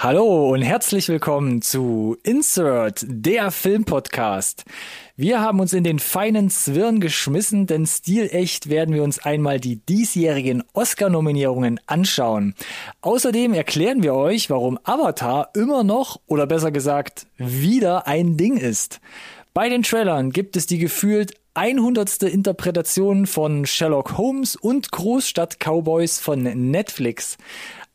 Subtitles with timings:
[0.00, 4.64] Hallo und herzlich willkommen zu Insert, der Filmpodcast.
[5.16, 9.84] Wir haben uns in den feinen Zwirn geschmissen, denn stilecht werden wir uns einmal die
[9.84, 12.54] diesjährigen Oscar-Nominierungen anschauen.
[13.00, 19.00] Außerdem erklären wir euch, warum Avatar immer noch, oder besser gesagt, wieder ein Ding ist.
[19.52, 22.22] Bei den Trailern gibt es die gefühlt 100.
[22.22, 27.36] Interpretation von Sherlock Holmes und Großstadt Cowboys von Netflix.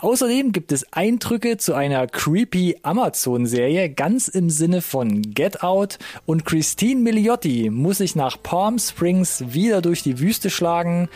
[0.04, 6.44] Außerdem gibt es Eindrücke zu einer creepy Amazon-Serie ganz im Sinne von Get Out und
[6.44, 11.08] Christine Milioti muss sich nach Palm Springs wieder durch die Wüste schlagen,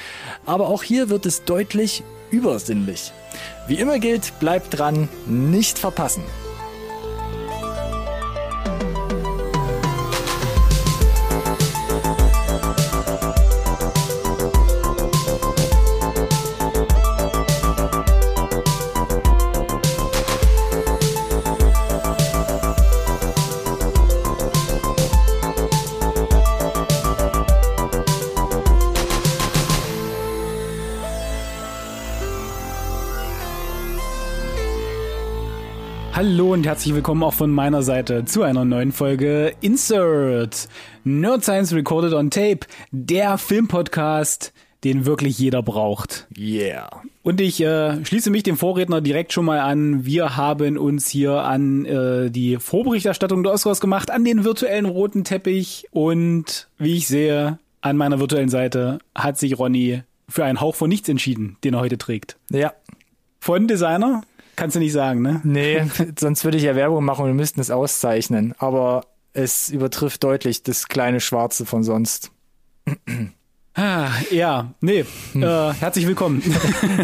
[0.45, 3.11] aber auch hier wird es deutlich übersinnlich.
[3.67, 6.23] Wie immer gilt, bleibt dran, nicht verpassen.
[36.17, 40.67] Hallo und herzlich willkommen auch von meiner Seite zu einer neuen Folge Insert
[41.03, 44.51] Nerd Science Recorded on Tape, der Filmpodcast,
[44.83, 46.25] den wirklich jeder braucht.
[46.35, 46.89] Yeah.
[47.21, 50.07] Und ich äh, schließe mich dem Vorredner direkt schon mal an.
[50.07, 55.23] Wir haben uns hier an äh, die Vorberichterstattung der Oscars gemacht, an den virtuellen roten
[55.23, 60.73] Teppich und wie ich sehe, an meiner virtuellen Seite hat sich Ronny für einen Hauch
[60.73, 62.37] von nichts entschieden, den er heute trägt.
[62.49, 62.73] Ja.
[63.39, 64.23] Von Designer
[64.57, 65.39] Kannst du nicht sagen, ne?
[65.43, 65.83] Nee,
[66.19, 68.55] sonst würde ich ja Werbung machen und wir müssten es auszeichnen.
[68.57, 72.31] Aber es übertrifft deutlich das kleine Schwarze von sonst.
[73.75, 75.43] Ah, ja, nee, hm.
[75.43, 76.41] äh, herzlich willkommen.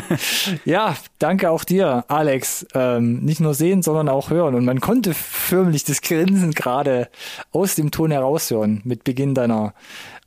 [0.66, 2.66] ja, danke auch dir, Alex.
[2.74, 4.56] Ähm, nicht nur sehen, sondern auch hören.
[4.56, 7.08] Und man konnte förmlich das Grinsen gerade
[7.52, 9.76] aus dem Ton heraushören mit Beginn deiner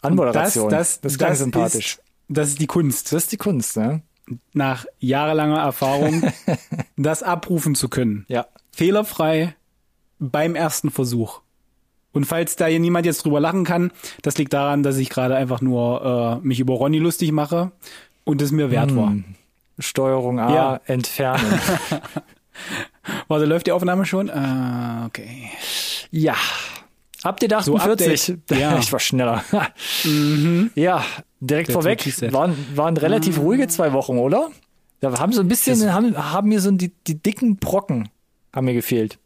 [0.01, 0.71] Anmoderation.
[0.71, 1.95] Das, das, das ist ganz sympathisch.
[1.95, 3.13] Ist, das ist die Kunst.
[3.13, 4.03] Das ist die Kunst, ne?
[4.53, 6.23] Nach jahrelanger Erfahrung
[6.97, 8.25] das abrufen zu können.
[8.29, 8.47] Ja.
[8.73, 9.55] Fehlerfrei
[10.19, 11.41] beim ersten Versuch.
[12.13, 13.93] Und falls da hier niemand jetzt drüber lachen kann,
[14.23, 17.73] das liegt daran, dass ich gerade einfach nur äh, mich über Ronny lustig mache
[18.25, 18.97] und es mir wert hm.
[18.97, 19.15] war.
[19.79, 20.81] Steuerung A, ja.
[20.87, 21.45] entfernen.
[23.29, 24.31] Warte, läuft die Aufnahme schon?
[24.31, 25.51] Uh, okay.
[26.11, 26.37] Ja.
[27.23, 28.39] Update 48.
[28.49, 28.79] So ja.
[28.79, 29.45] Ich war schneller.
[30.05, 30.71] mhm.
[30.75, 31.05] Ja,
[31.41, 32.33] direkt That's vorweg.
[32.33, 33.45] Waren, waren relativ mhm.
[33.45, 34.51] ruhige zwei Wochen, oder?
[35.01, 38.09] Da haben so ein bisschen, das haben, haben mir so die, die dicken Brocken
[38.55, 39.19] haben mir gefehlt.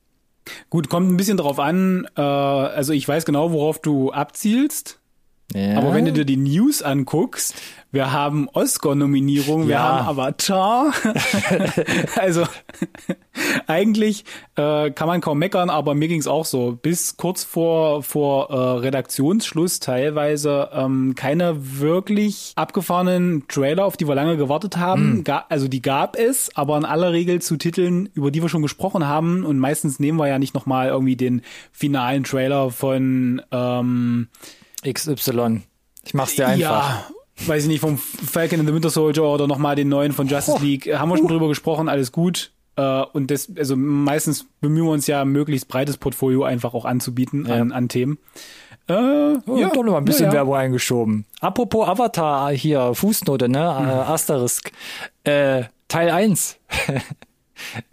[0.68, 2.06] Gut, kommt ein bisschen drauf an.
[2.16, 4.98] Äh, also ich weiß genau, worauf du abzielst.
[5.54, 5.78] Ja.
[5.78, 7.54] Aber wenn du dir die News anguckst,
[7.92, 9.82] wir haben Oscar-Nominierungen, wir ja.
[9.82, 10.92] haben Avatar.
[12.16, 12.44] also
[13.66, 14.24] eigentlich
[14.54, 16.78] äh, kann man kaum meckern, aber mir ging's auch so.
[16.80, 24.14] Bis kurz vor, vor äh, Redaktionsschluss teilweise ähm, keine wirklich abgefahrenen Trailer, auf die wir
[24.14, 25.16] lange gewartet haben.
[25.16, 25.24] Mhm.
[25.24, 28.62] Ga also die gab es, aber in aller Regel zu Titeln, über die wir schon
[28.62, 29.44] gesprochen haben.
[29.44, 34.28] Und meistens nehmen wir ja nicht nochmal irgendwie den finalen Trailer von ähm,
[34.86, 35.62] XY.
[36.04, 37.10] Ich mach's dir einfach.
[37.10, 37.10] Ja,
[37.46, 40.58] weiß ich nicht, vom Falcon and the Winter Soldier oder nochmal den neuen von Justice
[40.60, 40.62] oh.
[40.62, 40.86] League.
[40.86, 41.30] Haben wir schon uh.
[41.30, 42.52] drüber gesprochen, alles gut.
[42.76, 47.46] Äh, und das, also meistens bemühen wir uns ja, möglichst breites Portfolio einfach auch anzubieten
[47.46, 47.56] ja.
[47.56, 48.18] an, an Themen.
[48.88, 50.38] Äh, oh, ja, doch noch mal ein bisschen ja, ja.
[50.38, 51.26] Werbung eingeschoben.
[51.40, 53.78] Apropos Avatar hier, Fußnote, ne?
[53.78, 53.88] Hm.
[53.88, 54.72] Äh, Asterisk.
[55.24, 56.58] Äh, Teil 1.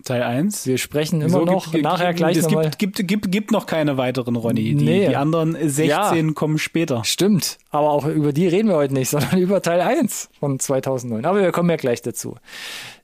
[0.03, 0.65] Teil 1.
[0.65, 2.65] Wir sprechen immer so, noch gibt, nachher gibt, gleich es nochmal.
[2.65, 4.75] Gibt, gibt, gibt, gibt noch keine weiteren, Ronny.
[4.75, 5.07] Die, nee.
[5.07, 7.03] die anderen 16 ja, kommen später.
[7.03, 7.57] Stimmt.
[7.69, 11.25] Aber auch über die reden wir heute nicht, sondern über Teil 1 von 2009.
[11.25, 12.35] Aber wir kommen ja gleich dazu.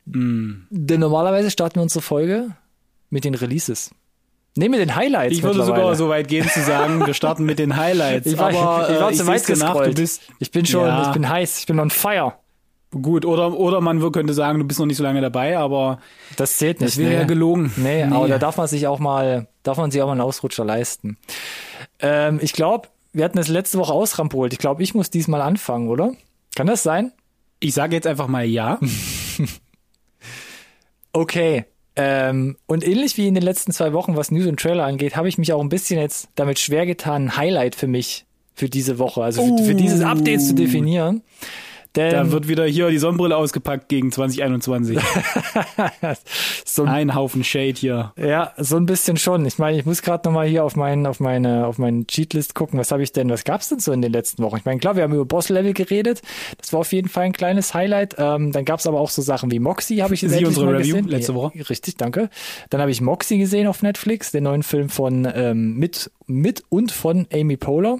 [0.06, 0.64] Mm.
[0.70, 2.50] Denn normalerweise starten wir unsere Folge
[3.10, 3.92] mit den Releases.
[4.56, 5.36] Nee, mit den Highlights.
[5.36, 8.28] Ich würde sogar so weit gehen zu sagen, wir starten mit den Highlights.
[8.28, 9.50] Ich war, aber ich war äh, zu weit.
[9.58, 9.88] Nach,
[10.40, 11.08] ich bin schon, ja.
[11.08, 12.34] ich bin heiß, ich bin on fire.
[13.02, 16.00] Gut, oder, oder man könnte sagen, du bist noch nicht so lange dabei, aber
[16.36, 16.94] das zählt nicht.
[16.94, 17.16] Das wäre nee.
[17.18, 17.72] ja gelogen.
[17.76, 20.22] Nee, nee, aber da darf man sich auch mal, darf man sich auch mal einen
[20.22, 21.18] Ausrutscher leisten.
[22.00, 24.54] Ähm, ich glaube, wir hatten das letzte Woche ausrampolt.
[24.54, 26.14] Ich glaube, ich muss diesmal anfangen, oder?
[26.56, 27.12] Kann das sein?
[27.60, 28.80] Ich sage jetzt einfach mal ja.
[31.14, 31.66] okay.
[31.96, 35.30] Ähm, und ähnlich wie in den letzten zwei Wochen, was News und Trailer angeht, habe
[35.30, 38.26] ich mich auch ein bisschen jetzt damit schwer getan, ein Highlight für mich
[38.56, 39.66] für diese Woche, also für, uh.
[39.66, 41.22] für dieses Update zu definieren.
[41.96, 44.98] Denn da wird wieder hier die Sonnenbrille ausgepackt gegen 2021.
[46.66, 48.14] so ein, Haufen Shade hier.
[48.18, 49.46] Ja, so ein bisschen schon.
[49.46, 52.80] Ich meine, ich muss gerade nochmal hier auf, mein, auf meine, auf meinen Cheatlist gucken.
[52.80, 54.58] Was habe ich denn, was gab's denn so in den letzten Wochen?
[54.58, 56.24] Ich meine, klar, wir haben über Boss-Level geredet.
[56.58, 58.16] Das war auf jeden Fall ein kleines Highlight.
[58.18, 61.08] Ähm, dann gab's aber auch so Sachen wie Moxie, habe ich Sie unsere Review gesehen.
[61.08, 61.56] letzte Woche.
[61.56, 62.30] Ja, richtig, danke.
[62.72, 66.92] Dann habe ich Moxie gesehen auf Netflix, den neuen Film von ähm, mit, mit und
[66.92, 68.00] von Amy Poehler.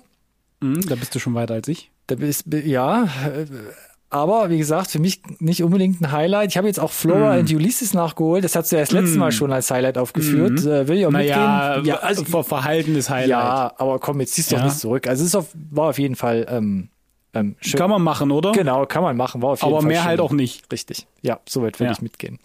[0.62, 1.93] Mhm, da bist du schon weiter als ich.
[2.08, 3.46] Da bist, ja, äh,
[4.14, 6.52] aber wie gesagt, für mich nicht unbedingt ein Highlight.
[6.52, 7.40] Ich habe jetzt auch Flora mm.
[7.40, 8.44] and Ulysses nachgeholt.
[8.44, 9.20] Das hast du ja das letzte mm.
[9.20, 10.64] Mal schon als Highlight aufgeführt.
[10.64, 10.68] Mm.
[10.68, 11.96] Äh, will ich auch naja, mitgehen?
[11.96, 13.30] Ja, also vor Verhalten ist Highlight.
[13.30, 14.62] Ja, aber komm, jetzt ziehst du ja.
[14.62, 15.08] doch nicht zurück.
[15.08, 16.90] Also es ist auf, war auf jeden Fall ähm,
[17.36, 17.80] ähm, schön.
[17.80, 18.52] Kann man machen, oder?
[18.52, 19.42] Genau, kann man machen.
[19.42, 20.08] War auf jeden Aber Fall mehr schön.
[20.08, 20.72] halt auch nicht.
[20.72, 21.08] Richtig.
[21.24, 21.92] Ja, soweit würde ja.
[21.94, 22.38] ich mitgehen.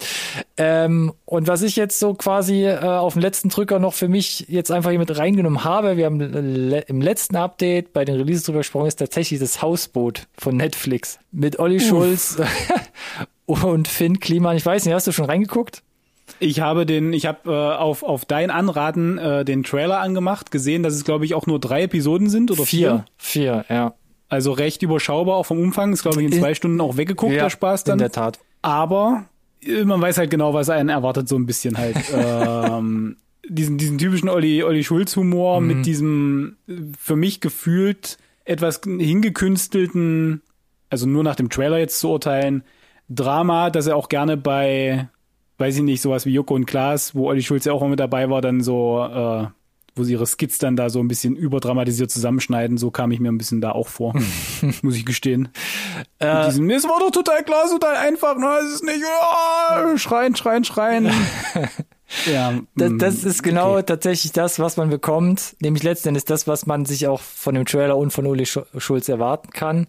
[0.57, 4.45] Ähm, und was ich jetzt so quasi äh, auf dem letzten Drücker noch für mich
[4.49, 8.43] jetzt einfach hier mit reingenommen habe, wir haben le im letzten Update bei den Releases
[8.43, 11.87] drüber gesprochen, ist tatsächlich das Hausboot von Netflix mit Olli Uff.
[11.87, 12.37] Schulz
[13.45, 14.57] und Finn Kliman.
[14.57, 15.83] Ich weiß nicht, hast du schon reingeguckt?
[16.39, 20.83] Ich habe den, ich habe äh, auf, auf dein Anraten äh, den Trailer angemacht, gesehen,
[20.83, 23.05] dass es glaube ich auch nur drei Episoden sind oder vier.
[23.17, 23.93] Vier, vier ja.
[24.29, 25.91] Also recht überschaubar auch vom Umfang.
[25.91, 27.93] Ist, glaube ich, in zwei Stunden auch weggeguckt, ja, der Spaß dann.
[27.93, 28.39] In der Tat.
[28.61, 29.25] Aber
[29.61, 31.97] äh, man weiß halt genau, was einen erwartet, so ein bisschen halt.
[32.13, 33.17] ähm,
[33.47, 35.67] diesen, diesen typischen Olli, Olli Schulz-Humor mhm.
[35.67, 36.57] mit diesem
[36.97, 40.41] für mich gefühlt etwas hingekünstelten,
[40.89, 42.63] also nur nach dem Trailer jetzt zu urteilen,
[43.09, 45.09] Drama, dass er auch gerne bei,
[45.57, 47.99] weiß ich nicht, sowas wie Joko und Klaas, wo Olli Schulz ja auch mal mit
[47.99, 49.47] dabei war, dann so äh,
[49.99, 52.77] wo sie ihre Skits dann da so ein bisschen überdramatisiert zusammenschneiden.
[52.77, 54.13] So kam ich mir ein bisschen da auch vor,
[54.81, 55.49] muss ich gestehen.
[56.19, 58.59] Äh, diesem, es war doch total klar, total einfach, ne?
[58.63, 61.11] Es ist nicht, oh, schreien, schreien, schreien.
[62.25, 63.83] ja, das, das, mm, ist genau okay.
[63.83, 65.55] tatsächlich das, was man bekommt.
[65.61, 69.51] Nämlich letztendlich das, was man sich auch von dem Trailer und von Uli Schulz erwarten
[69.51, 69.87] kann.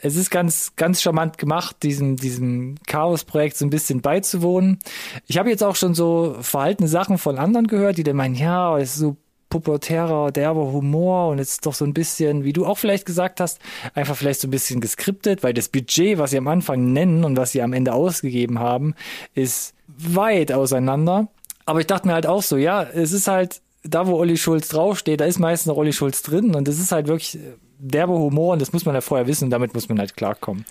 [0.00, 4.78] Es ist ganz, ganz charmant gemacht, diesem, diesem Chaos-Projekt so ein bisschen beizuwohnen.
[5.26, 8.76] Ich habe jetzt auch schon so verhaltene Sachen von anderen gehört, die dann meinen, ja,
[8.78, 9.16] es ist so
[9.50, 13.58] pubertärer, derber Humor und ist doch so ein bisschen, wie du auch vielleicht gesagt hast,
[13.94, 17.36] einfach vielleicht so ein bisschen geskriptet, weil das Budget, was sie am Anfang nennen und
[17.36, 18.94] was sie am Ende ausgegeben haben,
[19.34, 21.28] ist weit auseinander.
[21.66, 24.68] Aber ich dachte mir halt auch so, ja, es ist halt, da wo Olli Schulz
[24.68, 27.38] draufsteht, da ist meistens noch Olli Schulz drin und es ist halt wirklich
[27.80, 30.64] derbe Humor und das muss man ja vorher wissen und damit muss man halt klarkommen.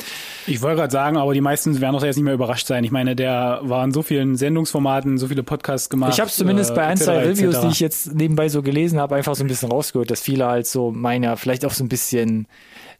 [0.47, 2.83] Ich wollte gerade sagen, aber die meisten werden doch jetzt nicht mehr überrascht sein.
[2.83, 6.13] Ich meine, der war in so vielen Sendungsformaten, so viele Podcasts gemacht.
[6.13, 9.15] Ich habe zumindest äh, bei ein, zwei Reviews, die ich jetzt nebenbei so gelesen habe,
[9.15, 11.89] einfach so ein bisschen rausgehört, dass viele halt so meinen, ja, vielleicht auch so ein
[11.89, 12.47] bisschen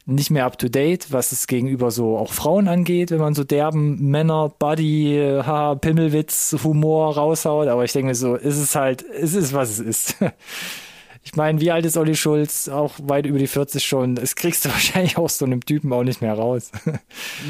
[0.10, 3.44] nicht mehr up to date, was es gegenüber so auch Frauen angeht, wenn man so
[3.44, 7.68] derben Männer, Buddy, ha, Pimmelwitz, Humor raushaut.
[7.68, 10.16] Aber ich denke mir so, ist es halt, es ist, was es ist.
[11.32, 12.70] Ich meine, wie alt ist Olli Schulz?
[12.70, 14.16] Auch weit über die 40 schon.
[14.16, 16.72] Das kriegst du wahrscheinlich auch so einem Typen auch nicht mehr raus.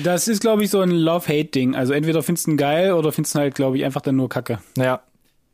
[0.03, 1.75] Das ist, glaube ich, so ein Love-Hate-Ding.
[1.75, 4.17] Also entweder findest du ihn geil oder findest du ihn halt, glaube ich, einfach dann
[4.17, 4.59] nur Kacke.
[4.77, 5.01] Ja.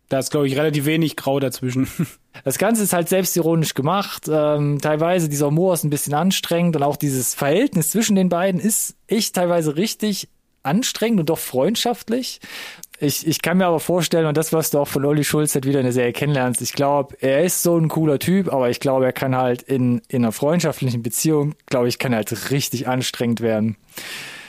[0.10, 1.88] Da ist, glaube ich, relativ wenig Grau dazwischen.
[2.44, 4.24] Das Ganze ist halt selbstironisch gemacht.
[4.30, 8.60] Ähm, teilweise dieser Humor ist ein bisschen anstrengend und auch dieses Verhältnis zwischen den beiden
[8.60, 10.28] ist echt teilweise richtig
[10.62, 12.42] anstrengend und doch freundschaftlich.
[13.00, 15.66] Ich, ich kann mir aber vorstellen, und das, was du auch von Olli Schulz halt
[15.66, 18.80] wieder in der Serie kennenlernst, ich glaube, er ist so ein cooler Typ, aber ich
[18.80, 22.88] glaube, er kann halt in, in einer freundschaftlichen Beziehung, glaube ich, kann er halt richtig
[22.88, 23.76] anstrengend werden.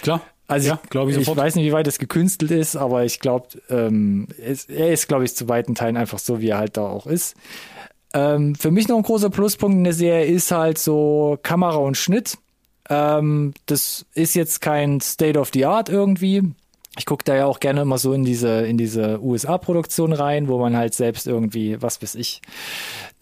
[0.03, 0.21] Klar.
[0.49, 1.39] Also ja, glaube ich, sofort.
[1.39, 5.25] ich weiß nicht, wie weit das gekünstelt ist, aber ich glaube, ähm, er ist, glaube
[5.25, 7.35] ich, zu weiten Teilen einfach so, wie er halt da auch ist.
[8.15, 11.97] Ähm, für mich noch ein großer Pluspunkt in der Serie ist halt so Kamera und
[11.97, 12.39] Schnitt.
[12.89, 16.55] Ähm, das ist jetzt kein State of the Art irgendwie
[16.99, 20.59] ich gucke da ja auch gerne immer so in diese, in diese USA-Produktion rein, wo
[20.59, 22.41] man halt selbst irgendwie, was weiß ich,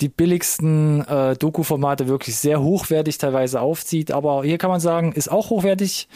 [0.01, 4.11] die billigsten äh, Doku-Formate wirklich sehr hochwertig teilweise aufzieht.
[4.11, 6.09] Aber hier kann man sagen, ist auch hochwertig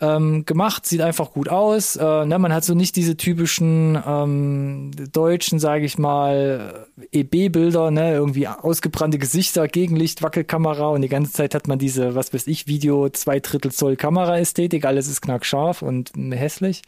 [0.00, 1.96] ähm, gemacht, sieht einfach gut aus.
[1.96, 8.12] Äh, ne, man hat so nicht diese typischen ähm, deutschen, sage ich mal, EB-Bilder, ne,
[8.12, 12.66] irgendwie ausgebrannte Gesichter, Gegenlicht, Wackelkamera und die ganze Zeit hat man diese, was weiß ich,
[12.66, 16.82] Video zwei Drittel Zoll Kameraästhetik, alles ist knackscharf und hässlich.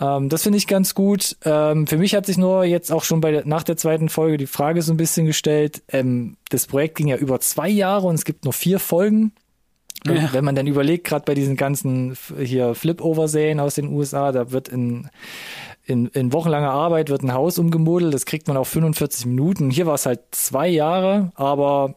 [0.00, 1.36] Ähm, das finde ich ganz gut.
[1.44, 4.36] Ähm, für mich hat sich nur jetzt auch schon bei der, nach der zweiten Folge
[4.36, 5.82] die Frage so ein bisschen gestellt.
[5.88, 9.32] Ähm, das Projekt ging ja über zwei Jahre und es gibt nur vier Folgen.
[10.06, 10.32] Ja.
[10.32, 14.68] Wenn man dann überlegt, gerade bei diesen ganzen hier Flip-Over-Serien aus den USA, da wird
[14.68, 15.10] in,
[15.84, 19.70] in, in wochenlanger Arbeit wird ein Haus umgemodelt, das kriegt man auf 45 Minuten.
[19.70, 21.96] Hier war es halt zwei Jahre, aber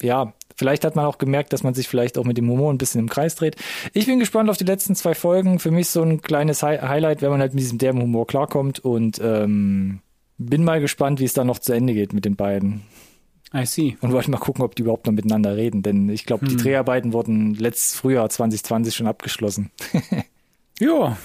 [0.00, 2.78] ja, vielleicht hat man auch gemerkt, dass man sich vielleicht auch mit dem Humor ein
[2.78, 3.56] bisschen im Kreis dreht.
[3.92, 5.58] Ich bin gespannt auf die letzten zwei Folgen.
[5.58, 8.80] Für mich so ein kleines Hi Highlight, wenn man halt mit diesem derben Humor klarkommt
[8.80, 10.00] und ähm,
[10.38, 12.82] bin mal gespannt, wie es dann noch zu Ende geht mit den beiden.
[13.54, 13.96] I see.
[14.00, 16.48] Und wollte mal gucken, ob die überhaupt noch miteinander reden, denn ich glaube, hm.
[16.48, 19.70] die Dreharbeiten wurden letztes Frühjahr 2020 schon abgeschlossen.
[20.80, 21.16] ja,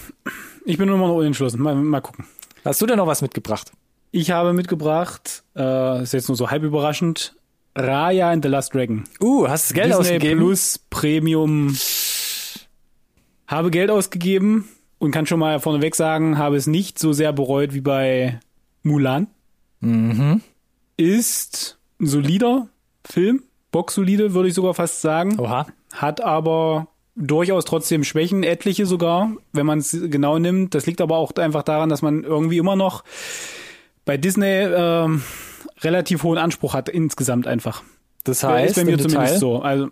[0.66, 1.62] ich bin nur noch unentschlossen.
[1.62, 2.26] Mal, mal gucken.
[2.64, 3.72] Hast du denn noch was mitgebracht?
[4.12, 7.36] Ich habe mitgebracht, äh, ist jetzt nur so halb überraschend,
[7.76, 9.04] Raya and the Last Dragon.
[9.22, 10.40] Uh, hast du Geld Disney ausgegeben?
[10.40, 11.76] Plus Premium.
[13.48, 14.68] Habe Geld ausgegeben
[15.00, 18.40] und kann schon mal vorneweg sagen, habe es nicht so sehr bereut wie bei
[18.84, 19.28] Mulan.
[19.80, 20.42] Mhm.
[20.98, 22.68] Ist ein solider
[23.06, 25.40] Film, boxsolide würde ich sogar fast sagen.
[25.40, 25.68] Oha.
[25.94, 30.76] Hat aber durchaus trotzdem Schwächen, etliche sogar, wenn man es genau nimmt.
[30.76, 33.04] Das liegt aber auch einfach daran, dass man irgendwie immer noch
[34.06, 35.08] bei Disney äh,
[35.84, 37.84] relativ hohen Anspruch hat insgesamt einfach.
[38.24, 39.40] Das heißt, ist bei mir zumindest Detail?
[39.40, 39.62] so.
[39.62, 39.90] Also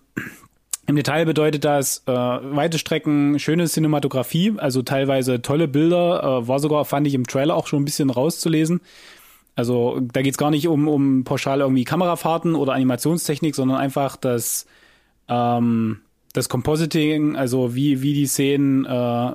[0.89, 6.59] im Detail bedeutet das äh, weite Strecken, schöne Cinematografie, also teilweise tolle Bilder, äh, war
[6.59, 8.81] sogar, fand ich im Trailer auch schon ein bisschen rauszulesen.
[9.55, 14.65] Also da geht's gar nicht um, um pauschal irgendwie Kamerafahrten oder Animationstechnik, sondern einfach das,
[15.27, 15.99] ähm,
[16.33, 19.33] das Compositing, also wie, wie die Szenen, äh,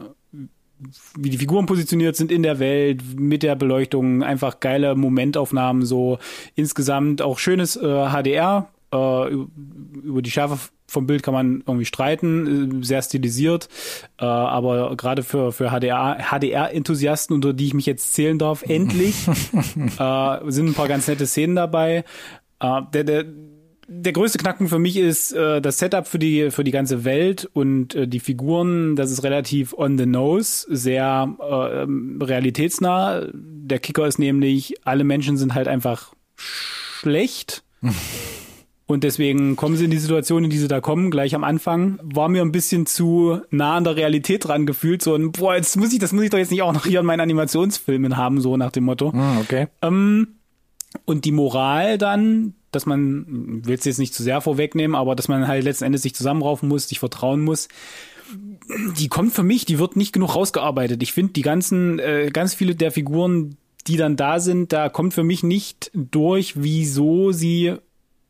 [1.19, 6.19] wie die Figuren positioniert sind in der Welt, mit der Beleuchtung, einfach geile Momentaufnahmen, so
[6.55, 12.83] insgesamt auch schönes äh, HDR, äh, über die Schärfe vom Bild kann man irgendwie streiten,
[12.83, 13.69] äh, sehr stilisiert,
[14.19, 19.27] äh, aber gerade für, für HDR, HDR-Enthusiasten, unter die ich mich jetzt zählen darf, endlich
[19.99, 22.05] äh, sind ein paar ganz nette Szenen dabei.
[22.61, 23.25] Äh, der, der,
[23.87, 27.49] der größte Knackpunkt für mich ist äh, das Setup für die für die ganze Welt
[27.53, 28.97] und äh, die Figuren.
[28.97, 33.27] Das ist relativ on the nose, sehr äh, realitätsnah.
[33.33, 37.63] Der Kicker ist nämlich, alle Menschen sind halt einfach schlecht.
[38.87, 41.99] Und deswegen kommen sie in die Situation, in die sie da kommen, gleich am Anfang.
[42.03, 45.01] War mir ein bisschen zu nah an der Realität dran gefühlt.
[45.01, 47.01] So ein, boah, jetzt muss ich, das muss ich doch jetzt nicht auch noch hier
[47.01, 49.11] in meinen Animationsfilmen haben, so nach dem Motto.
[49.15, 49.69] Ah, okay.
[49.81, 50.35] Ähm,
[51.05, 55.29] und die Moral dann, dass man, will es jetzt nicht zu sehr vorwegnehmen, aber dass
[55.29, 57.69] man halt letzten Endes sich zusammenraufen muss, sich vertrauen muss
[58.97, 61.03] die kommt für mich, die wird nicht genug rausgearbeitet.
[61.03, 65.15] Ich finde die ganzen, äh, ganz viele der Figuren, die dann da sind, da kommt
[65.15, 67.75] für mich nicht durch, wieso sie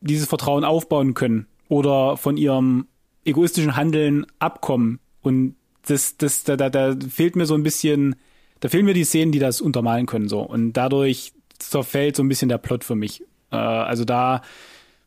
[0.01, 2.87] dieses Vertrauen aufbauen können oder von ihrem
[3.23, 4.99] egoistischen Handeln abkommen.
[5.21, 5.55] Und
[5.87, 8.15] das, das, da, da, da fehlt mir so ein bisschen,
[8.59, 10.41] da fehlen mir die Szenen, die das untermalen können, so.
[10.41, 13.21] Und dadurch zerfällt so ein bisschen der Plot für mich.
[13.51, 14.41] Äh, also da,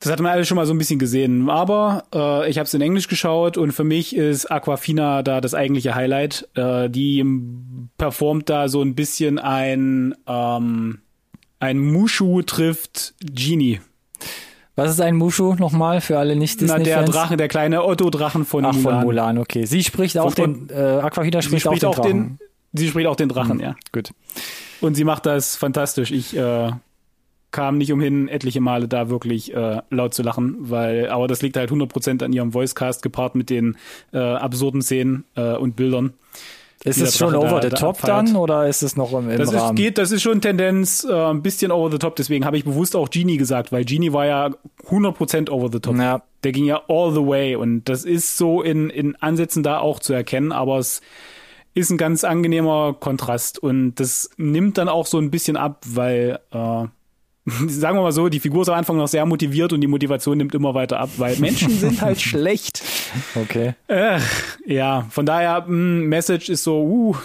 [0.01, 1.51] das hat man alles schon mal so ein bisschen gesehen.
[1.51, 5.55] Aber äh, ich habe es in Englisch geschaut und für mich ist Aquafina da das
[5.55, 6.49] eigentliche Highlight.
[6.55, 7.25] Äh, die
[7.97, 11.01] performt da so ein bisschen ein, ähm,
[11.61, 13.81] ein Mushu trifft Genie.
[14.77, 18.45] Was ist ein Mushu nochmal für alle nicht disney Na, der Drachen, der kleine Otto-Drachen
[18.45, 18.95] von Ach, Mulan.
[18.95, 19.65] von Mulan, okay.
[19.65, 22.39] Sie spricht auch von, den, äh, Aquafina spricht, spricht auch, den, auch den
[22.73, 23.63] Sie spricht auch den Drachen, mhm.
[23.63, 23.77] ja.
[23.93, 24.11] Gut.
[24.81, 26.11] Und sie macht das fantastisch.
[26.11, 26.71] Ich äh,
[27.51, 31.57] kam nicht umhin, etliche Male da wirklich äh, laut zu lachen, weil, aber das liegt
[31.57, 33.77] halt 100% an ihrem Voicecast gepaart mit den
[34.13, 36.15] äh, absurden Szenen äh, und Bildern.
[36.85, 39.77] Ist es schon over the top dann oder ist es noch im, im das Rahmen?
[39.77, 42.65] Ist, geht, das ist schon Tendenz äh, ein bisschen over the top, deswegen habe ich
[42.65, 44.51] bewusst auch Genie gesagt, weil Genie war ja
[44.89, 45.97] 100% over the top.
[45.97, 46.23] Ja.
[46.45, 49.99] Der ging ja all the way und das ist so in, in Ansätzen da auch
[49.99, 51.01] zu erkennen, aber es
[51.79, 56.41] ist ein ganz angenehmer Kontrast und das nimmt dann auch so ein bisschen ab, weil
[56.51, 56.57] äh,
[57.69, 60.37] sagen wir mal so, die Figur ist am Anfang noch sehr motiviert und die Motivation
[60.37, 62.83] nimmt immer weiter ab, weil Menschen sind halt schlecht.
[63.37, 63.75] Okay.
[63.87, 64.19] Äh,
[64.67, 67.17] ja, von daher, mh, hm, Message ist so, uh,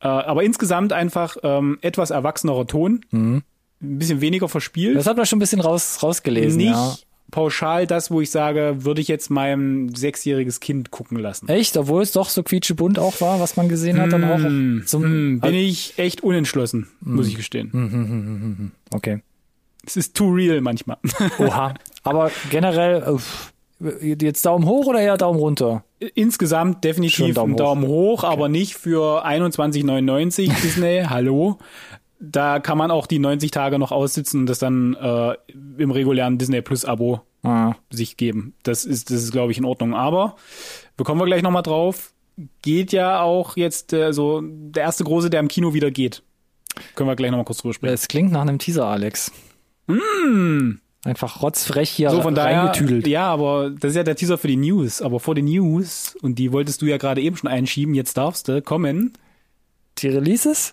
[0.00, 3.00] äh, aber insgesamt einfach ähm, etwas erwachsenerer Ton.
[3.10, 3.42] Mhm.
[3.80, 4.96] Ein bisschen weniger verspielt.
[4.96, 6.58] Das hat man schon ein bisschen raus, rausgelesen.
[6.58, 6.94] Nicht ja.
[7.32, 11.48] Pauschal das, wo ich sage, würde ich jetzt meinem sechsjähriges Kind gucken lassen.
[11.48, 11.76] Echt?
[11.76, 14.38] Obwohl es doch so quietschebunt auch war, was man gesehen hat, dann auch.
[14.38, 18.70] Hm, zum, hm, bin ich echt unentschlossen, muss ich gestehen.
[18.92, 19.22] Okay.
[19.84, 20.98] Es ist too real manchmal.
[21.38, 21.74] Oha.
[22.04, 23.52] Aber generell, uff,
[24.00, 25.84] jetzt Daumen hoch oder eher Daumen runter?
[26.14, 28.32] Insgesamt definitiv Daumen ein Daumen hoch, hoch okay.
[28.32, 31.02] aber nicht für 21,99 Disney.
[31.08, 31.58] Hallo.
[32.24, 35.34] Da kann man auch die 90 Tage noch aussitzen und das dann äh,
[35.76, 37.74] im regulären Disney Plus Abo ah.
[37.90, 38.54] sich geben.
[38.62, 39.92] Das ist, das ist, glaube ich, in Ordnung.
[39.92, 40.36] Aber
[40.96, 42.12] bekommen wir gleich nochmal drauf.
[42.62, 46.22] Geht ja auch jetzt äh, so der erste große, der im Kino wieder geht.
[46.94, 47.94] Können wir gleich nochmal kurz drüber sprechen.
[47.94, 49.32] Es klingt nach einem Teaser, Alex.
[49.88, 50.74] Mm.
[51.04, 53.08] Einfach rotzfrech hier so, von daher, reingetüdelt.
[53.08, 55.02] Ja, aber das ist ja der Teaser für die News.
[55.02, 58.46] Aber vor den News, und die wolltest du ja gerade eben schon einschieben, jetzt darfst
[58.46, 59.12] du kommen.
[59.98, 60.72] Die Releases?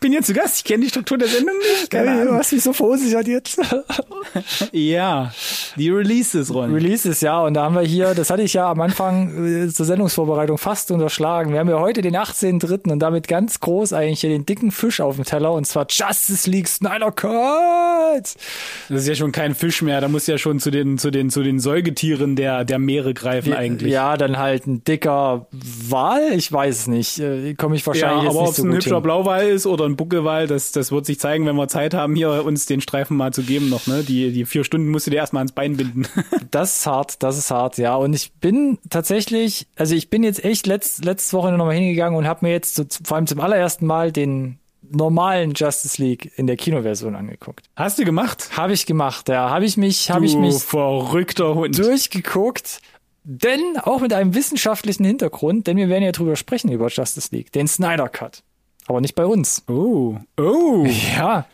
[0.00, 1.90] bin jetzt zu Gast, ich kenne die Struktur der Sendung nicht.
[1.90, 3.60] Keine hey, du hast mich so verunsichert jetzt.
[4.72, 5.32] ja,
[5.76, 6.72] die Releases, Ron.
[6.72, 7.40] Releases, ja.
[7.40, 10.90] Und da haben wir hier, das hatte ich ja am Anfang äh, zur Sendungsvorbereitung fast
[10.90, 11.52] unterschlagen.
[11.52, 12.92] Wir haben ja heute den 18.3.
[12.92, 16.48] und damit ganz groß eigentlich hier den dicken Fisch auf dem Teller und zwar Justice
[16.48, 18.34] League Snyder Cut.
[18.88, 21.30] Das ist ja schon kein Fisch mehr, da muss ja schon zu den, zu den,
[21.30, 23.92] zu den Säugetieren der, der Meere greifen ja, eigentlich.
[23.92, 27.18] Ja, dann halt ein dicker Wal, ich weiß es nicht.
[27.18, 29.02] Äh, Komme ich wahrscheinlich ja, aber jetzt nicht so ein gut hübscher hin.
[29.02, 32.44] Blauwal ist oder ein Buckelwal, das, das wird sich zeigen, wenn wir Zeit haben, hier
[32.44, 34.02] uns den Streifen mal zu geben noch, ne?
[34.02, 36.06] Die, die vier Stunden musst du dir erstmal ans Bein binden.
[36.50, 37.94] das ist hart, das ist hart, ja.
[37.96, 42.26] Und ich bin tatsächlich, also ich bin jetzt echt letzt, letzte Woche nochmal hingegangen und
[42.26, 44.58] habe mir jetzt so, vor allem zum allerersten Mal den
[44.90, 47.66] normalen Justice League in der Kinoversion angeguckt.
[47.76, 48.50] Hast du gemacht?
[48.56, 49.50] Habe ich gemacht, ja.
[49.50, 52.80] Habe ich mich, habe ich mich verrückter Hund durchgeguckt.
[53.26, 57.50] Denn auch mit einem wissenschaftlichen Hintergrund, denn wir werden ja drüber sprechen über Justice League,
[57.52, 58.42] den Snyder Cut.
[58.86, 59.62] Aber nicht bei uns.
[59.68, 60.16] Oh.
[60.38, 60.86] Oh.
[61.16, 61.46] Ja.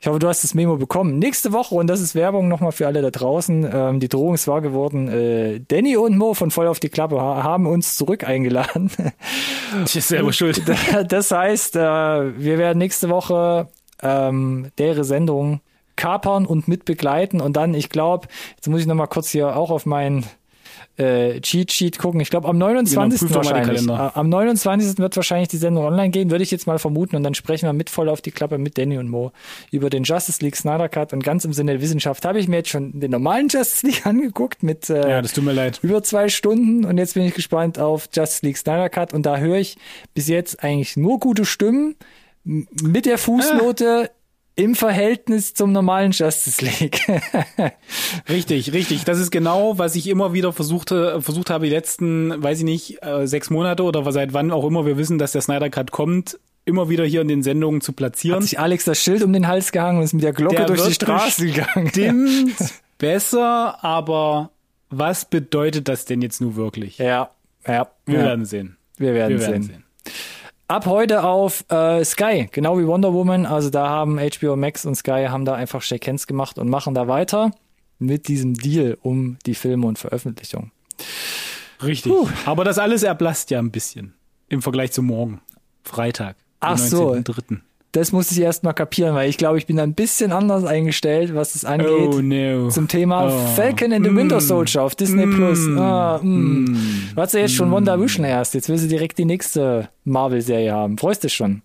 [0.00, 1.18] Ich hoffe, du hast das Memo bekommen.
[1.18, 4.46] Nächste Woche, und das ist Werbung nochmal für alle da draußen, ähm, die Drohung ist
[4.46, 5.08] wahr geworden.
[5.08, 8.90] Äh, Danny und Mo von Voll auf die Klappe haben uns zurück eingeladen.
[9.84, 10.62] Ich ist selber schuld.
[11.08, 13.68] Das heißt, äh, wir werden nächste Woche
[14.00, 15.60] ähm, deren Sendung
[15.96, 19.70] kapern und mit begleiten und dann, ich glaube, jetzt muss ich nochmal kurz hier auch
[19.70, 20.24] auf meinen
[20.98, 22.20] äh, Cheat Sheet gucken.
[22.20, 23.20] Ich glaube am 29.
[23.20, 23.86] Genau, wahrscheinlich.
[23.86, 24.98] Äh, am 29.
[24.98, 27.16] wird wahrscheinlich die Sendung online gehen, würde ich jetzt mal vermuten.
[27.16, 29.32] Und dann sprechen wir mit voll auf die Klappe mit Danny und Mo
[29.70, 31.12] über den Justice League Snyder Cut.
[31.12, 34.04] Und ganz im Sinne der Wissenschaft habe ich mir jetzt schon den normalen Justice League
[34.06, 35.78] angeguckt mit äh, ja, das tut mir leid.
[35.82, 36.84] über zwei Stunden.
[36.84, 39.14] Und jetzt bin ich gespannt auf Justice League Snyder Cut.
[39.14, 39.76] Und da höre ich
[40.14, 41.94] bis jetzt eigentlich nur gute Stimmen
[42.44, 44.10] mit der Fußnote.
[44.10, 44.17] Ah
[44.58, 47.00] im Verhältnis zum normalen Justice League.
[48.28, 49.04] richtig, richtig.
[49.04, 53.02] Das ist genau, was ich immer wieder versuchte, versucht habe, die letzten, weiß ich nicht,
[53.04, 56.40] äh, sechs Monate oder seit wann auch immer wir wissen, dass der Snyder Cut kommt,
[56.64, 58.40] immer wieder hier in den Sendungen zu platzieren.
[58.40, 60.66] Hat sich Alex das Schild um den Hals gehangen und ist mit der Glocke der
[60.66, 61.88] durch die Straße gegangen.
[61.90, 62.56] Stimmt.
[62.98, 64.50] besser, aber
[64.90, 66.98] was bedeutet das denn jetzt nun wirklich?
[66.98, 67.30] Ja,
[67.64, 67.86] ja.
[68.06, 68.24] Wir ja.
[68.24, 68.76] werden sehen.
[68.96, 69.72] Wir werden, wir werden sehen.
[69.72, 69.84] sehen
[70.68, 73.46] ab heute auf äh, Sky, genau wie Wonder Woman.
[73.46, 76.94] Also da haben HBO Max und Sky haben da einfach Shake Hands gemacht und machen
[76.94, 77.50] da weiter
[77.98, 80.70] mit diesem Deal um die Filme und Veröffentlichung.
[81.82, 82.12] Richtig.
[82.12, 82.28] Puh.
[82.44, 84.14] Aber das alles erblasst ja ein bisschen
[84.48, 85.40] im Vergleich zu morgen,
[85.82, 86.36] Freitag.
[86.60, 87.16] Ach so.
[87.92, 91.34] Das muss ich erst mal kapieren, weil ich glaube, ich bin ein bisschen anders eingestellt,
[91.34, 91.88] was das angeht.
[91.88, 92.68] Oh, no.
[92.68, 93.46] Zum Thema oh.
[93.56, 94.16] Falcon and the mm.
[94.16, 95.34] Winter Soldier auf Disney mm.
[95.34, 95.66] Plus.
[95.78, 96.26] Ah, mm.
[96.26, 97.10] mm.
[97.14, 97.72] Du hast ja jetzt schon mm.
[97.72, 98.52] Wonder Vision erst.
[98.52, 100.98] Jetzt will sie direkt die nächste Marvel-Serie haben.
[100.98, 101.62] Freust du dich schon?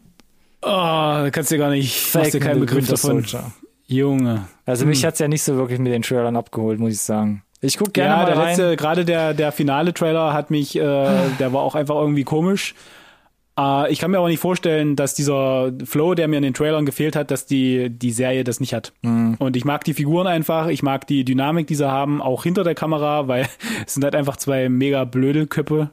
[0.61, 1.93] Oh, da kannst du gar nicht.
[1.93, 3.23] Falcon dir keinen Begriff davon.
[3.23, 3.51] Soldier.
[3.85, 4.47] Junge.
[4.65, 5.07] Also mich mm.
[5.07, 7.43] hat's ja nicht so wirklich mit den Trailern abgeholt, muss ich sagen.
[7.59, 8.47] Ich guck gerne ja, mal der rein.
[8.47, 10.79] letzte, gerade der der finale Trailer hat mich, äh,
[11.39, 12.75] der war auch einfach irgendwie komisch.
[13.59, 16.87] Uh, ich kann mir aber nicht vorstellen, dass dieser Flow, der mir in den Trailern
[16.87, 18.93] gefehlt hat, dass die, die Serie das nicht hat.
[19.03, 19.35] Mhm.
[19.37, 22.63] Und ich mag die Figuren einfach, ich mag die Dynamik, die sie haben, auch hinter
[22.63, 23.47] der Kamera, weil
[23.85, 25.91] es sind halt einfach zwei mega blöde Köpfe.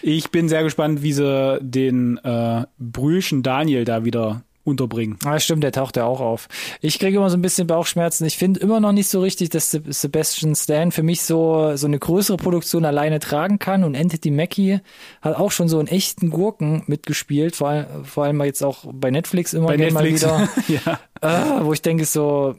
[0.00, 5.18] Ich bin sehr gespannt, wie sie den äh, Brühlchen Daniel da wieder unterbringen.
[5.24, 6.48] Ah, stimmt, der taucht ja auch auf.
[6.80, 8.24] Ich kriege immer so ein bisschen Bauchschmerzen.
[8.26, 11.98] Ich finde immer noch nicht so richtig, dass Sebastian Stan für mich so, so eine
[11.98, 14.80] größere Produktion alleine tragen kann und Entity Mackie
[15.20, 19.10] hat auch schon so einen echten Gurken mitgespielt, vor allem, vor allem jetzt auch bei
[19.10, 20.22] Netflix immer bei Netflix.
[20.22, 20.80] mal wieder.
[21.22, 21.58] ja.
[21.58, 22.54] Äh, wo ich denke so,